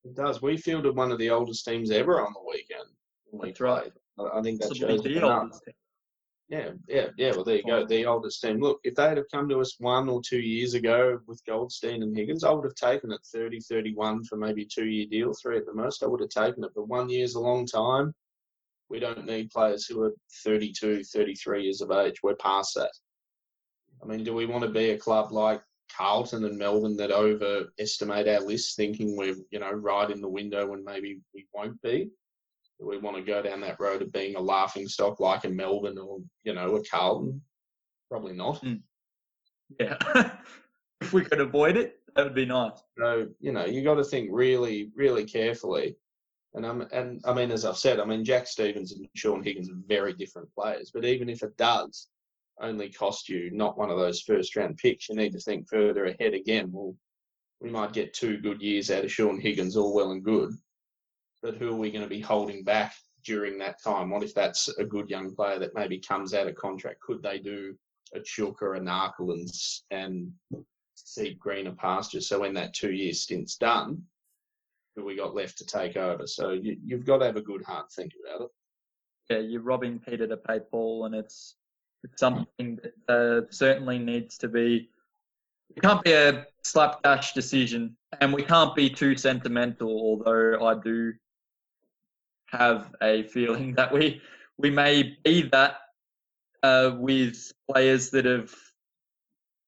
[0.05, 0.41] It does.
[0.41, 2.89] We fielded one of the oldest teams ever on the weekend.
[3.29, 3.91] when we That's right.
[4.19, 5.73] I I think that Possibly shows the oldest team.
[6.49, 7.31] Yeah, yeah, yeah.
[7.31, 7.85] Well, there you go.
[7.85, 8.59] The oldest team.
[8.59, 12.03] Look, if they had have come to us one or two years ago with Goldstein
[12.03, 15.57] and Higgins, I would have taken it 30, 31 for maybe a two-year deal, three
[15.57, 16.03] at the most.
[16.03, 16.71] I would have taken it.
[16.75, 18.13] But one year's a long time.
[18.89, 20.13] We don't need players who are
[20.43, 22.21] 32, 33 years of age.
[22.21, 22.91] We're past that.
[24.03, 25.61] I mean, do we want to be a club like
[25.95, 30.67] Carlton and Melbourne that overestimate our list, thinking we're, you know, right in the window
[30.67, 32.09] when maybe we won't be?
[32.85, 35.97] We want to go down that road of being a laughing stock like a Melbourne
[35.97, 37.41] or, you know, a Carlton?
[38.09, 38.63] Probably not.
[39.79, 39.97] Yeah.
[41.01, 42.83] if we could avoid it, that would be nice.
[42.97, 45.95] So, you know, you got to think really, really carefully.
[46.53, 49.69] And um, and I mean, as I've said, I mean, Jack Stevens and Sean Higgins
[49.69, 50.91] are very different players.
[50.93, 52.09] But even if it does
[52.61, 56.05] only cost you not one of those first round picks, you need to think further
[56.05, 56.69] ahead again.
[56.71, 56.95] Well,
[57.59, 60.51] we might get two good years out of Sean Higgins, all well and good.
[61.43, 64.09] But who are we going to be holding back during that time?
[64.09, 67.01] What if that's a good young player that maybe comes out of contract?
[67.01, 67.75] Could they do
[68.15, 69.37] a Chilka, a Narkle,
[69.91, 70.31] and,
[70.95, 72.29] seek greener pastures?
[72.29, 74.01] So when that two year stint's done,
[74.95, 76.25] who we got left to take over?
[76.25, 78.51] So you, you've got to have a good heart think about it.
[79.29, 81.55] yeah, you're robbing Peter to pay Paul, and it's,
[82.05, 84.89] it's something that uh, certainly needs to be.
[85.75, 89.89] It can't be a slapdash decision, and we can't be too sentimental.
[89.89, 91.13] Although I do
[92.53, 94.21] have a feeling that we
[94.57, 95.77] we may be that
[96.61, 98.53] uh, with players that have,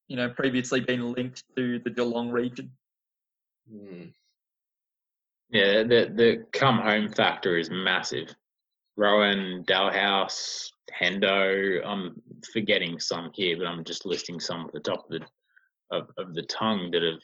[0.08, 2.70] you know, previously been linked to the Geelong region.
[3.70, 4.04] Hmm.
[5.50, 8.34] Yeah, the the come home factor is massive.
[8.96, 11.84] Rowan, Dahlhaus, Hendo.
[11.84, 12.20] I'm
[12.52, 15.26] forgetting some here, but I'm just listing some at the top of the
[15.90, 17.20] of, of the tongue that have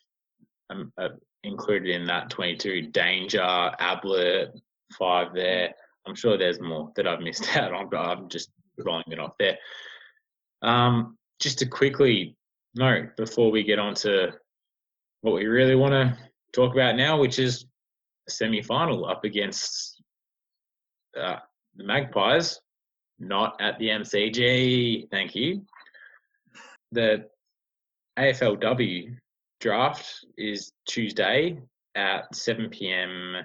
[0.70, 1.08] um, uh,
[1.42, 2.88] included in that 22.
[2.88, 4.54] Danger, Ablett,
[4.92, 5.72] five there.
[6.06, 9.34] I'm sure there's more that I've missed out on, but I'm just rolling it off
[9.38, 9.58] there.
[10.62, 12.36] Um, just to quickly
[12.74, 14.32] note before we get on to
[15.22, 16.16] what we really want to
[16.52, 17.66] talk about now, which is
[18.28, 20.02] semi final up against
[21.18, 21.36] uh,
[21.76, 22.60] the Magpies,
[23.18, 25.10] not at the MCG.
[25.10, 25.64] Thank you.
[26.92, 27.26] The
[28.18, 29.16] AFLW
[29.60, 31.58] draft is Tuesday
[31.94, 33.36] at 7 p.m.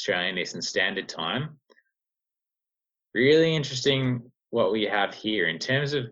[0.00, 1.58] Australian Eastern Standard Time.
[3.12, 6.06] Really interesting what we have here in terms of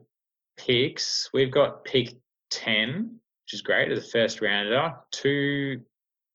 [0.58, 1.30] picks.
[1.32, 2.18] We've got pick
[2.50, 5.80] 10, which is great as a first rounder, two,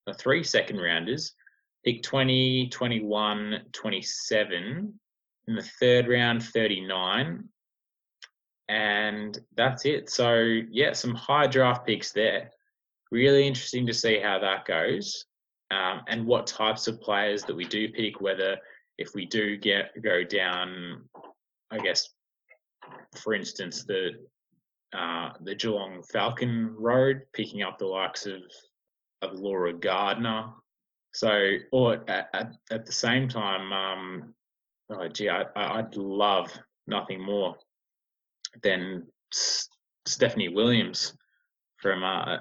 [0.08, 1.36] uh, three second rounders,
[1.86, 4.99] pick 20, 21, 27.
[5.47, 7.47] In the third round, 39.
[8.68, 10.10] And that's it.
[10.10, 10.39] So,
[10.72, 12.49] yeah, some high draft picks there.
[13.12, 15.26] Really interesting to see how that goes
[15.74, 18.57] um, and what types of players that we do pick, whether
[18.97, 21.03] if we do get go down,
[21.71, 22.09] I guess,
[23.21, 24.11] for instance, the
[24.95, 28.41] uh, the Geelong Falcon Road, picking up the likes of
[29.21, 30.49] of Laura Gardner.
[31.15, 34.34] So, or at, at, at the same time, um,
[34.89, 36.51] oh gee, I, I'd love
[36.88, 37.55] nothing more
[38.63, 39.69] than S-
[40.05, 41.15] Stephanie Williams
[41.78, 42.38] from uh,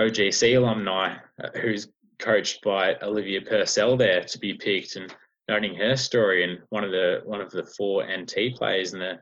[0.00, 1.88] OGC alumni, uh, who's
[2.20, 5.12] coached by Olivia Purcell there to be picked, and
[5.48, 9.18] noting her story and one of the one of the four NT players in the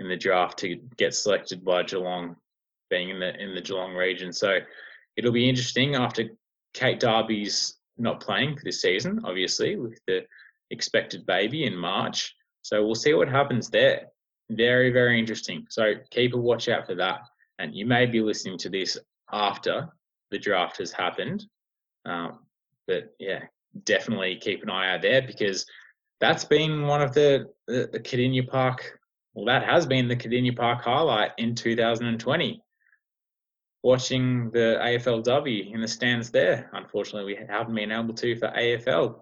[0.00, 2.36] in the draft to get selected by Geelong,
[2.90, 4.32] being in the in the Geelong region.
[4.32, 4.58] So
[5.16, 6.28] it'll be interesting after
[6.74, 10.22] Kate Darby's not playing for this season, obviously with the
[10.70, 12.34] expected baby in March.
[12.62, 14.06] So we'll see what happens there.
[14.50, 15.66] Very very interesting.
[15.70, 17.20] So keep a watch out for that.
[17.58, 18.98] And you may be listening to this
[19.32, 19.88] after
[20.30, 21.46] the draft has happened.
[22.04, 22.40] Um,
[22.86, 23.44] but yeah,
[23.84, 25.66] definitely keep an eye out there because
[26.20, 28.98] that's been one of the, the, Kardinia Park,
[29.34, 32.60] well, that has been the Kardinia Park highlight in 2020.
[33.82, 36.70] Watching the AFLW in the stands there.
[36.72, 39.20] Unfortunately, we haven't been able to for AFL.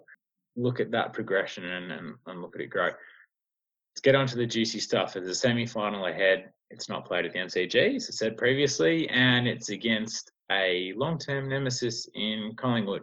[0.54, 2.84] Look at that progression and, and, and look at it grow.
[2.86, 5.14] Let's get on to the juicy stuff.
[5.14, 6.50] There's a semi final ahead.
[6.70, 11.18] It's not played at the MCG, as I said previously, and it's against a long
[11.18, 13.02] term nemesis in Collingwood.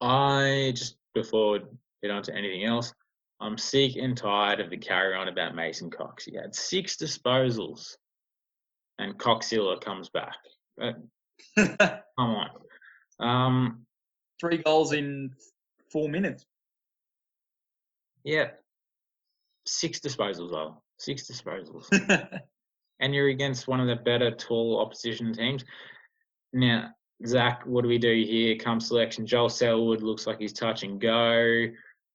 [0.00, 1.60] I just before we
[2.02, 2.92] get on to anything else,
[3.40, 6.24] I'm sick and tired of the carry on about Mason Cox.
[6.24, 7.96] He had six disposals,
[8.98, 10.36] and Coxilla comes back.
[10.76, 10.96] But
[11.56, 12.48] come on,
[13.20, 13.86] um,
[14.40, 15.30] Three goals in
[15.90, 16.44] four minutes.
[18.24, 18.50] yeah,
[19.66, 21.86] six disposals though, six disposals.
[23.02, 25.64] and you're against one of the better tall opposition teams.
[26.52, 26.90] Now,
[27.26, 28.56] Zach, what do we do here?
[28.56, 31.66] Come selection, Joel Selwood looks like he's touch and go.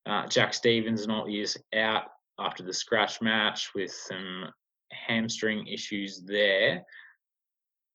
[0.06, 2.06] Uh, Jack Stevens not is out
[2.40, 4.46] after the scratch match with some
[4.92, 6.84] hamstring issues there.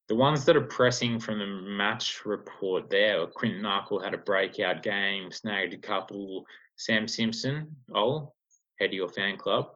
[0.09, 4.83] The ones that are pressing from the match report there, Quinton Narkle had a breakout
[4.83, 6.45] game, snagged a couple.
[6.77, 8.33] Sam Simpson, oh,
[8.79, 9.71] head of your fan club,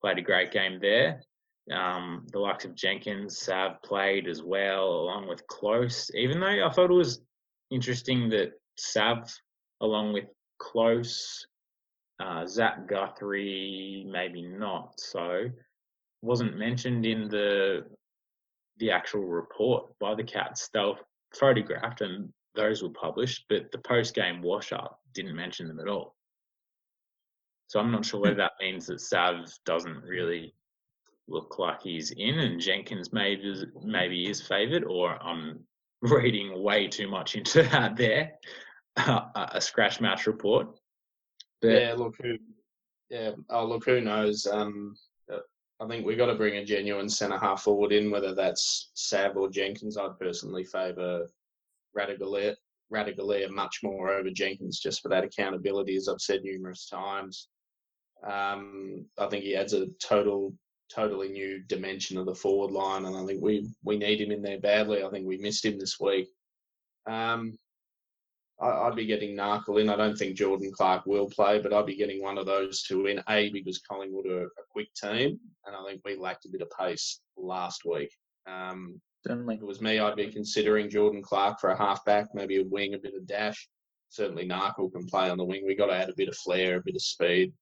[0.00, 1.20] played a great game there.
[1.72, 6.10] Um, the likes of Jenkins, Sav played as well, along with Close.
[6.14, 7.20] Even though I thought it was
[7.70, 9.32] interesting that Sav,
[9.80, 10.26] along with
[10.58, 11.46] Close,
[12.20, 15.50] uh, Zach Guthrie, maybe not so,
[16.22, 17.84] wasn't mentioned in the
[18.78, 20.68] the actual report by the Cats.
[20.72, 20.96] They were
[21.34, 25.88] photographed and those were published, but the post game wash up didn't mention them at
[25.88, 26.14] all.
[27.68, 30.54] So I'm not sure whether that means that Sav doesn't really
[31.28, 35.60] look like he's in and Jenkins maybe is, maybe is favoured, or I'm
[36.02, 38.32] reading way too much into that there,
[38.96, 40.68] a scratch match report.
[41.60, 42.36] But yeah, look who.
[43.08, 44.46] Yeah, oh look, who knows?
[44.46, 44.96] Um,
[45.32, 45.38] uh,
[45.80, 49.36] I think we've got to bring a genuine centre half forward in, whether that's Sav
[49.36, 49.96] or Jenkins.
[49.96, 51.28] I'd personally favour
[51.96, 52.56] Ratugolea,
[52.92, 57.48] Ratugolea much more over Jenkins just for that accountability, as I've said numerous times.
[58.26, 60.52] Um, I think he adds a total,
[60.92, 64.42] totally new dimension of the forward line, and I think we we need him in
[64.42, 65.02] there badly.
[65.02, 66.28] I think we missed him this week.
[67.06, 67.56] Um,
[68.60, 69.90] I, would be getting Narkle in.
[69.90, 73.06] I don't think Jordan Clark will play, but I'd be getting one of those two
[73.06, 73.22] in.
[73.28, 76.70] A because Collingwood are a quick team, and I think we lacked a bit of
[76.70, 78.10] pace last week.
[78.46, 79.56] Um, Certainly.
[79.56, 82.94] If it was me, I'd be considering Jordan Clark for a halfback, maybe a wing,
[82.94, 83.68] a bit of dash.
[84.08, 85.64] Certainly, Narkle can play on the wing.
[85.66, 87.52] We've got to add a bit of flair, a bit of speed.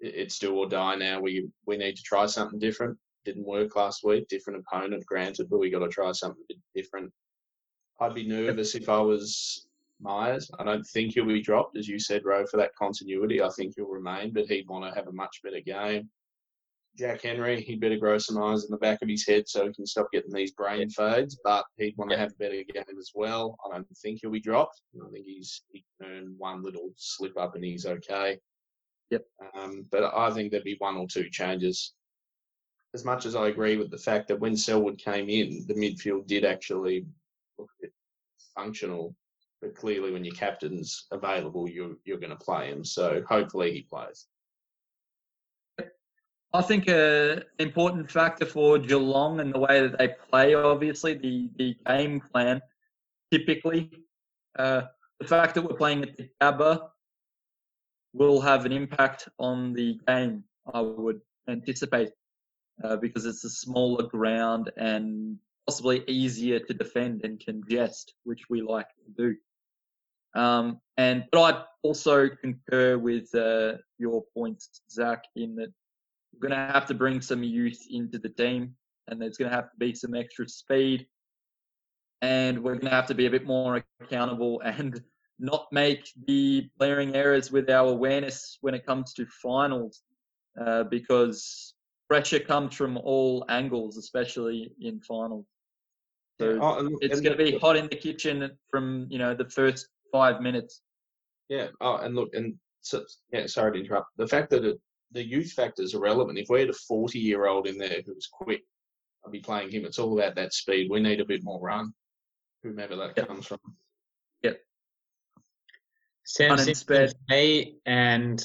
[0.00, 1.20] It's do or die now.
[1.20, 2.98] We we need to try something different.
[3.24, 4.28] Didn't work last week.
[4.28, 7.12] Different opponent, granted, but we got to try something a bit different.
[8.00, 9.66] I'd be nervous if I was
[10.00, 10.50] Myers.
[10.58, 13.42] I don't think he'll be dropped, as you said, Rowe, for that continuity.
[13.42, 16.10] I think he'll remain, but he'd want to have a much better game.
[16.98, 19.72] Jack Henry, he'd better grow some eyes in the back of his head so he
[19.74, 23.10] can stop getting these brain fades, but he'd want to have a better game as
[23.14, 23.58] well.
[23.66, 24.80] I don't think he'll be dropped.
[24.94, 28.38] I think he's he can earn one little slip up and he's okay.
[29.10, 29.24] Yep.
[29.54, 31.94] Um, but I think there'd be one or two changes.
[32.94, 36.26] As much as I agree with the fact that when Selwood came in, the midfield
[36.26, 37.06] did actually
[37.58, 37.92] look a bit
[38.54, 39.14] functional
[39.60, 42.84] but clearly when your captain's available, you're you're going to play him.
[42.84, 44.26] So hopefully he plays.
[46.52, 51.50] I think an important factor for Geelong and the way that they play, obviously, the,
[51.56, 52.62] the game plan,
[53.30, 53.90] typically,
[54.58, 54.82] uh,
[55.20, 56.88] the fact that we're playing at the Gabba
[58.16, 62.10] will have an impact on the game, I would anticipate,
[62.82, 65.36] uh, because it's a smaller ground and
[65.66, 70.40] possibly easier to defend and congest, which we like to do.
[70.40, 75.72] Um, and but I also concur with uh, your points, Zach, in that
[76.32, 78.74] we're going to have to bring some youth into the team,
[79.08, 81.06] and there's going to have to be some extra speed,
[82.22, 85.02] and we're going to have to be a bit more accountable and
[85.38, 90.02] not make the glaring errors with our awareness when it comes to finals,
[90.60, 91.74] uh, because
[92.08, 95.46] pressure comes from all angles, especially in finals.
[96.40, 99.88] So oh, it's going to be hot in the kitchen from you know the first
[100.12, 100.82] five minutes.
[101.48, 101.68] Yeah.
[101.80, 104.08] Oh, and look, and so, yeah, sorry to interrupt.
[104.16, 104.78] The fact that it,
[105.12, 106.38] the youth factor is irrelevant.
[106.38, 108.62] If we had a 40 year old in there who was quick,
[109.24, 109.84] I'd be playing him.
[109.84, 110.88] It's all about that speed.
[110.90, 111.92] We need a bit more run,
[112.62, 113.58] whomever that comes from.
[116.26, 118.42] Sam Simpson, me and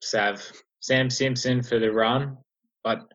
[0.00, 0.50] Sav.
[0.80, 2.38] Sam Simpson for the run,
[2.82, 3.12] but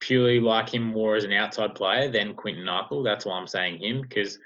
[0.00, 3.04] purely like him more as an outside player than Quinton Narkle.
[3.04, 4.38] That's why I'm saying him because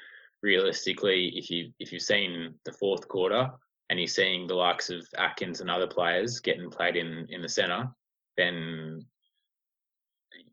[0.42, 3.50] realistically, if you if you've seen the fourth quarter
[3.90, 7.48] and you're seeing the likes of Atkins and other players getting played in in the
[7.48, 7.88] centre,
[8.36, 9.04] then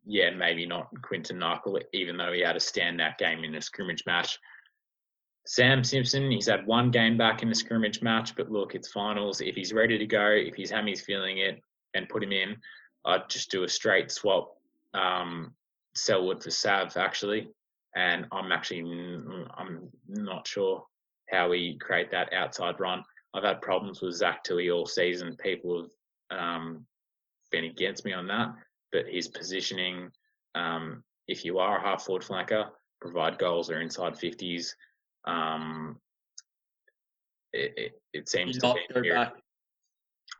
[0.05, 4.03] yeah, maybe not Quinton Narkle, even though he had a standout game in a scrimmage
[4.05, 4.39] match.
[5.45, 9.41] Sam Simpson, he's had one game back in a scrimmage match, but look, it's finals.
[9.41, 11.61] If he's ready to go, if his hammy's feeling it,
[11.93, 12.55] and put him in,
[13.05, 14.55] I'd just do a straight swap.
[14.93, 15.53] Um,
[15.95, 17.49] Selwood for Sav actually
[17.95, 18.81] and I'm actually
[19.57, 20.85] I'm not sure
[21.29, 23.03] how we create that outside run.
[23.33, 25.35] I've had problems with Zach Tuohy all season.
[25.37, 25.87] People
[26.29, 26.85] have um,
[27.51, 28.53] been against me on that,
[28.91, 30.11] but his positioning,
[30.55, 32.69] um, if you are a half forward flanker,
[33.01, 34.75] provide goals or inside fifties.
[35.25, 35.97] Um,
[37.53, 39.11] it, it, it, seems to be.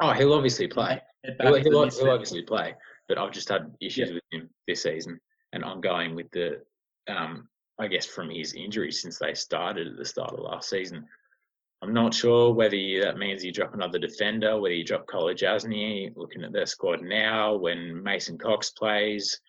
[0.02, 1.02] Oh, he'll obviously play.
[1.24, 2.74] He'll, he'll, he'll, obviously play,
[3.08, 4.16] but I've just had issues yeah.
[4.16, 5.20] with him this season,
[5.54, 6.62] and ongoing with the
[7.08, 7.48] um,
[7.80, 11.06] I guess, from his injury since they started at the start of last season.
[11.82, 16.44] I'm not sure whether that means you drop another defender, whether you drop Kolodjashnij, looking
[16.44, 19.40] at their squad now when Mason Cox plays.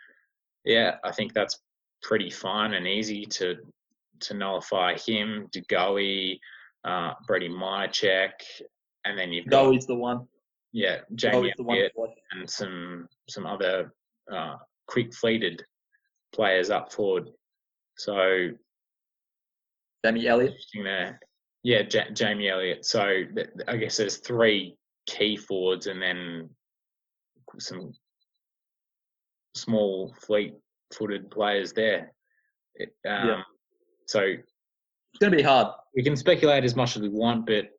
[0.65, 1.61] Yeah, I think that's
[2.02, 3.56] pretty fine and easy to
[4.20, 6.39] to nullify him, De Goey,
[6.85, 8.32] uh, Brody Mihocek,
[9.05, 10.27] and then you've got Goey's the one.
[10.73, 11.93] Yeah, Jamie Elliott
[12.32, 13.93] and some some other
[14.32, 14.57] uh,
[14.89, 15.62] quick fleeted
[16.35, 17.31] players up forward.
[17.97, 18.49] So
[20.05, 20.55] Jamie Elliott.
[20.74, 21.20] There.
[21.62, 22.85] Yeah, J- Jamie Elliott.
[22.85, 23.23] So
[23.69, 24.77] I guess there's three
[25.07, 26.51] key forwards and then
[27.61, 27.93] some
[29.55, 32.12] small fleet-footed players there.
[32.81, 33.43] Um, yeah.
[34.15, 35.74] So it's going to be hard.
[35.97, 37.70] We can speculate as much as we want, but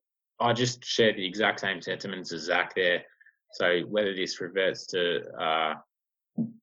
[0.41, 3.03] I just share the exact same sentiments as Zach there.
[3.53, 5.75] So whether this reverts to uh,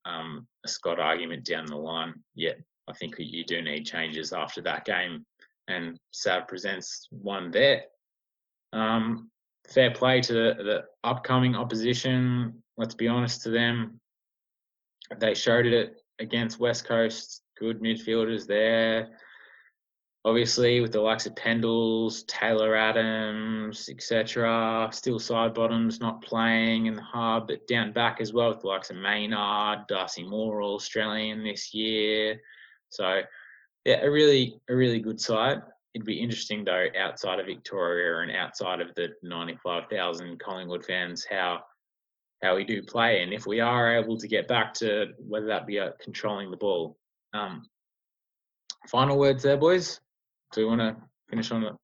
[0.04, 2.52] um, a Scott argument down the line, yeah,
[2.86, 5.24] I think you do need changes after that game.
[5.68, 7.84] and Sav presents one there.
[8.74, 9.30] Um,
[9.70, 12.62] fair play to the, the upcoming opposition.
[12.76, 13.98] Let's be honest to them.
[15.18, 17.40] They showed it against West Coast.
[17.58, 19.16] Good midfielders there.
[20.24, 24.88] Obviously, with the likes of Pendles, Taylor Adams, etc.
[24.92, 28.90] Steele Sidebottom's not playing in the hub, but down back as well with the likes
[28.90, 32.40] of Maynard, Darcy Moore, all Australian this year.
[32.90, 33.22] So,
[33.84, 35.60] yeah, a really a really good side.
[35.92, 41.26] It'd be interesting though, outside of Victoria and outside of the ninety-five thousand Collingwood fans,
[41.28, 41.64] how
[42.44, 45.66] how we do play, and if we are able to get back to whether that
[45.66, 46.96] be uh, controlling the ball.
[47.34, 47.68] Um,
[48.88, 50.00] final words there, boys.
[50.52, 50.96] Do we want to
[51.30, 51.76] finish on the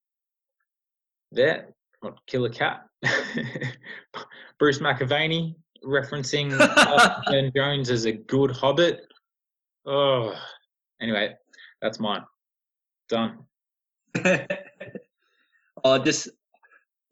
[1.32, 1.74] there?
[2.02, 2.84] Not kill a cat.
[4.58, 5.54] Bruce McAvaney
[5.84, 6.56] referencing
[7.30, 9.06] Ben Jones as a good hobbit.
[9.86, 10.34] Oh,
[11.00, 11.34] anyway,
[11.80, 12.24] that's mine.
[13.08, 13.38] Done.
[14.24, 16.28] uh, just,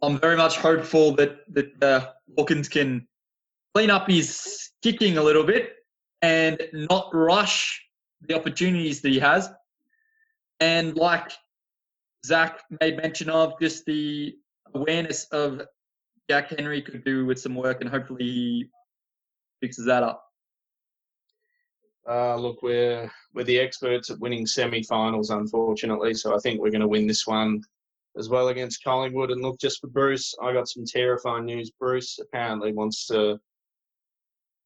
[0.02, 3.06] I'm very much hopeful that that uh, Hawkins can
[3.74, 5.72] clean up his kicking a little bit
[6.22, 7.82] and not rush
[8.22, 9.50] the opportunities that he has.
[10.60, 11.32] And like
[12.26, 14.36] Zach made mention of, just the
[14.74, 15.62] awareness of
[16.28, 18.70] Jack Henry could do with some work, and hopefully he
[19.60, 20.24] fixes that up.
[22.08, 26.14] Uh, look, we're we're the experts at winning semi-finals, unfortunately.
[26.14, 27.62] So I think we're going to win this one
[28.16, 29.30] as well against Collingwood.
[29.30, 31.70] And look, just for Bruce, I got some terrifying news.
[31.78, 33.38] Bruce apparently wants to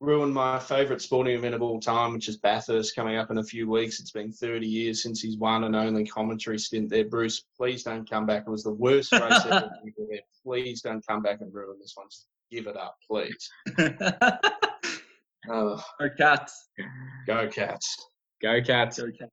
[0.01, 3.45] ruin my favourite sporting event of all time, which is Bathurst, coming up in a
[3.45, 4.01] few weeks.
[4.01, 7.05] It's been 30 years since he's won and only commentary stint there.
[7.05, 8.45] Bruce, please don't come back.
[8.47, 9.71] It was the worst race ever.
[10.43, 12.07] Please don't come back and ruin this one.
[12.11, 13.51] Just give it up, please.
[15.49, 16.69] Oh, Go Cats.
[17.27, 17.97] go Cats.
[18.43, 18.99] Go Cats.
[18.99, 19.33] Go Cats.